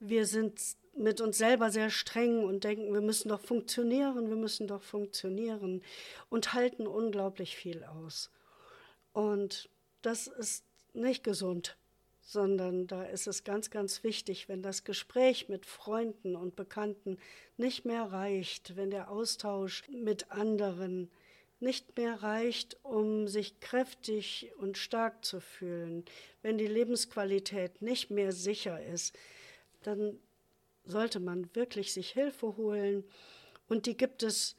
wir 0.00 0.26
sind 0.26 0.60
mit 0.94 1.20
uns 1.20 1.38
selber 1.38 1.70
sehr 1.70 1.90
streng 1.90 2.44
und 2.44 2.64
denken, 2.64 2.92
wir 2.92 3.00
müssen 3.00 3.28
doch 3.28 3.40
funktionieren, 3.40 4.28
wir 4.28 4.36
müssen 4.36 4.66
doch 4.66 4.82
funktionieren 4.82 5.82
und 6.28 6.54
halten 6.54 6.86
unglaublich 6.86 7.56
viel 7.56 7.84
aus. 7.84 8.30
Und 9.12 9.68
das 10.02 10.26
ist 10.26 10.64
nicht 10.94 11.24
gesund, 11.24 11.76
sondern 12.20 12.86
da 12.86 13.04
ist 13.04 13.26
es 13.26 13.44
ganz, 13.44 13.70
ganz 13.70 14.02
wichtig, 14.02 14.48
wenn 14.48 14.62
das 14.62 14.84
Gespräch 14.84 15.48
mit 15.48 15.66
Freunden 15.66 16.36
und 16.36 16.56
Bekannten 16.56 17.18
nicht 17.56 17.84
mehr 17.84 18.04
reicht, 18.12 18.76
wenn 18.76 18.90
der 18.90 19.10
Austausch 19.10 19.84
mit 19.88 20.30
anderen 20.30 21.10
nicht 21.60 21.96
mehr 21.96 22.22
reicht, 22.22 22.76
um 22.84 23.28
sich 23.28 23.60
kräftig 23.60 24.52
und 24.58 24.78
stark 24.78 25.24
zu 25.24 25.40
fühlen, 25.40 26.04
wenn 26.42 26.58
die 26.58 26.66
Lebensqualität 26.66 27.82
nicht 27.82 28.10
mehr 28.10 28.32
sicher 28.32 28.84
ist, 28.84 29.18
dann 29.82 30.18
sollte 30.84 31.20
man 31.20 31.54
wirklich 31.54 31.92
sich 31.92 32.10
Hilfe 32.10 32.56
holen. 32.56 33.04
Und 33.68 33.86
die 33.86 33.96
gibt 33.96 34.22
es 34.22 34.56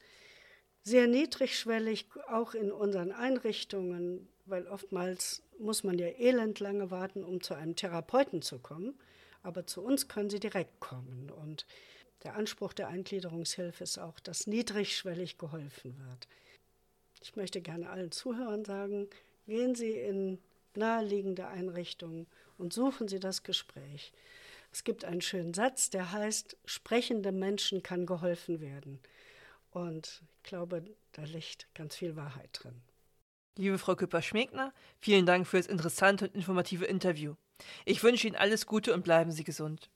sehr 0.82 1.06
niedrigschwellig, 1.06 2.06
auch 2.28 2.54
in 2.54 2.72
unseren 2.72 3.12
Einrichtungen, 3.12 4.28
weil 4.46 4.66
oftmals 4.66 5.42
muss 5.58 5.84
man 5.84 5.98
ja 5.98 6.06
elendlange 6.06 6.90
warten, 6.90 7.24
um 7.24 7.42
zu 7.42 7.54
einem 7.54 7.76
Therapeuten 7.76 8.42
zu 8.42 8.58
kommen. 8.58 8.98
Aber 9.42 9.66
zu 9.66 9.82
uns 9.82 10.08
können 10.08 10.30
sie 10.30 10.40
direkt 10.40 10.80
kommen. 10.80 11.30
Und 11.30 11.66
der 12.24 12.34
Anspruch 12.34 12.72
der 12.72 12.88
Eingliederungshilfe 12.88 13.84
ist 13.84 13.98
auch, 13.98 14.20
dass 14.20 14.46
niedrigschwellig 14.46 15.38
geholfen 15.38 15.96
wird. 15.98 16.28
Ich 17.20 17.36
möchte 17.36 17.60
gerne 17.60 17.90
allen 17.90 18.12
Zuhörern 18.12 18.64
sagen, 18.64 19.08
gehen 19.46 19.74
Sie 19.74 19.92
in 19.92 20.38
naheliegende 20.74 21.48
Einrichtungen 21.48 22.26
und 22.58 22.72
suchen 22.72 23.08
Sie 23.08 23.20
das 23.20 23.42
Gespräch. 23.42 24.12
Es 24.72 24.84
gibt 24.84 25.04
einen 25.04 25.20
schönen 25.20 25.52
Satz, 25.52 25.90
der 25.90 26.12
heißt, 26.12 26.56
sprechende 26.64 27.32
Menschen 27.32 27.82
kann 27.82 28.06
geholfen 28.06 28.60
werden. 28.60 29.00
Und 29.70 30.22
ich 30.36 30.42
glaube, 30.44 30.84
da 31.12 31.22
liegt 31.22 31.66
ganz 31.74 31.96
viel 31.96 32.16
Wahrheit 32.16 32.50
drin. 32.52 32.80
Liebe 33.58 33.78
Frau 33.78 33.96
Küpper-Schmegner, 33.96 34.72
vielen 35.00 35.26
Dank 35.26 35.46
für 35.46 35.58
das 35.58 35.66
interessante 35.66 36.26
und 36.26 36.34
informative 36.34 36.84
Interview. 36.84 37.34
Ich 37.84 38.02
wünsche 38.02 38.26
Ihnen 38.26 38.36
alles 38.36 38.66
Gute 38.66 38.94
und 38.94 39.02
bleiben 39.02 39.32
Sie 39.32 39.44
gesund. 39.44 39.90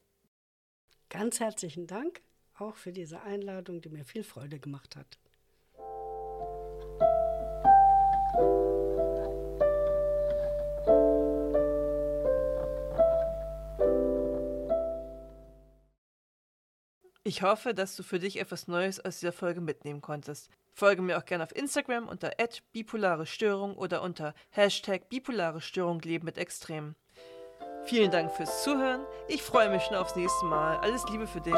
Ganz 1.08 1.40
herzlichen 1.40 1.86
Dank 1.86 2.20
auch 2.58 2.76
für 2.76 2.92
diese 2.92 3.22
Einladung, 3.22 3.80
die 3.80 3.88
mir 3.88 4.04
viel 4.04 4.24
Freude 4.24 4.58
gemacht 4.58 4.96
hat. 4.96 5.18
Ich 17.26 17.40
hoffe, 17.40 17.72
dass 17.72 17.96
du 17.96 18.02
für 18.02 18.18
dich 18.18 18.38
etwas 18.38 18.68
Neues 18.68 19.02
aus 19.02 19.20
dieser 19.20 19.32
Folge 19.32 19.62
mitnehmen 19.62 20.02
konntest. 20.02 20.50
Folge 20.74 21.00
mir 21.00 21.16
auch 21.16 21.24
gerne 21.24 21.42
auf 21.42 21.56
Instagram 21.56 22.06
unter 22.06 22.32
bipolare 22.72 23.24
Störung 23.24 23.76
oder 23.76 24.02
unter 24.02 24.34
Hashtag 24.50 25.08
bipolare 25.08 25.62
Störung 25.62 26.00
Leben 26.00 26.26
mit 26.26 26.36
Extremen. 26.36 26.96
Vielen 27.86 28.10
Dank 28.10 28.30
fürs 28.30 28.62
Zuhören. 28.62 29.06
Ich 29.28 29.42
freue 29.42 29.70
mich 29.70 29.82
schon 29.84 29.96
aufs 29.96 30.16
nächste 30.16 30.44
Mal. 30.44 30.76
Alles 30.80 31.06
Liebe 31.08 31.26
für 31.26 31.40
dich. 31.40 31.54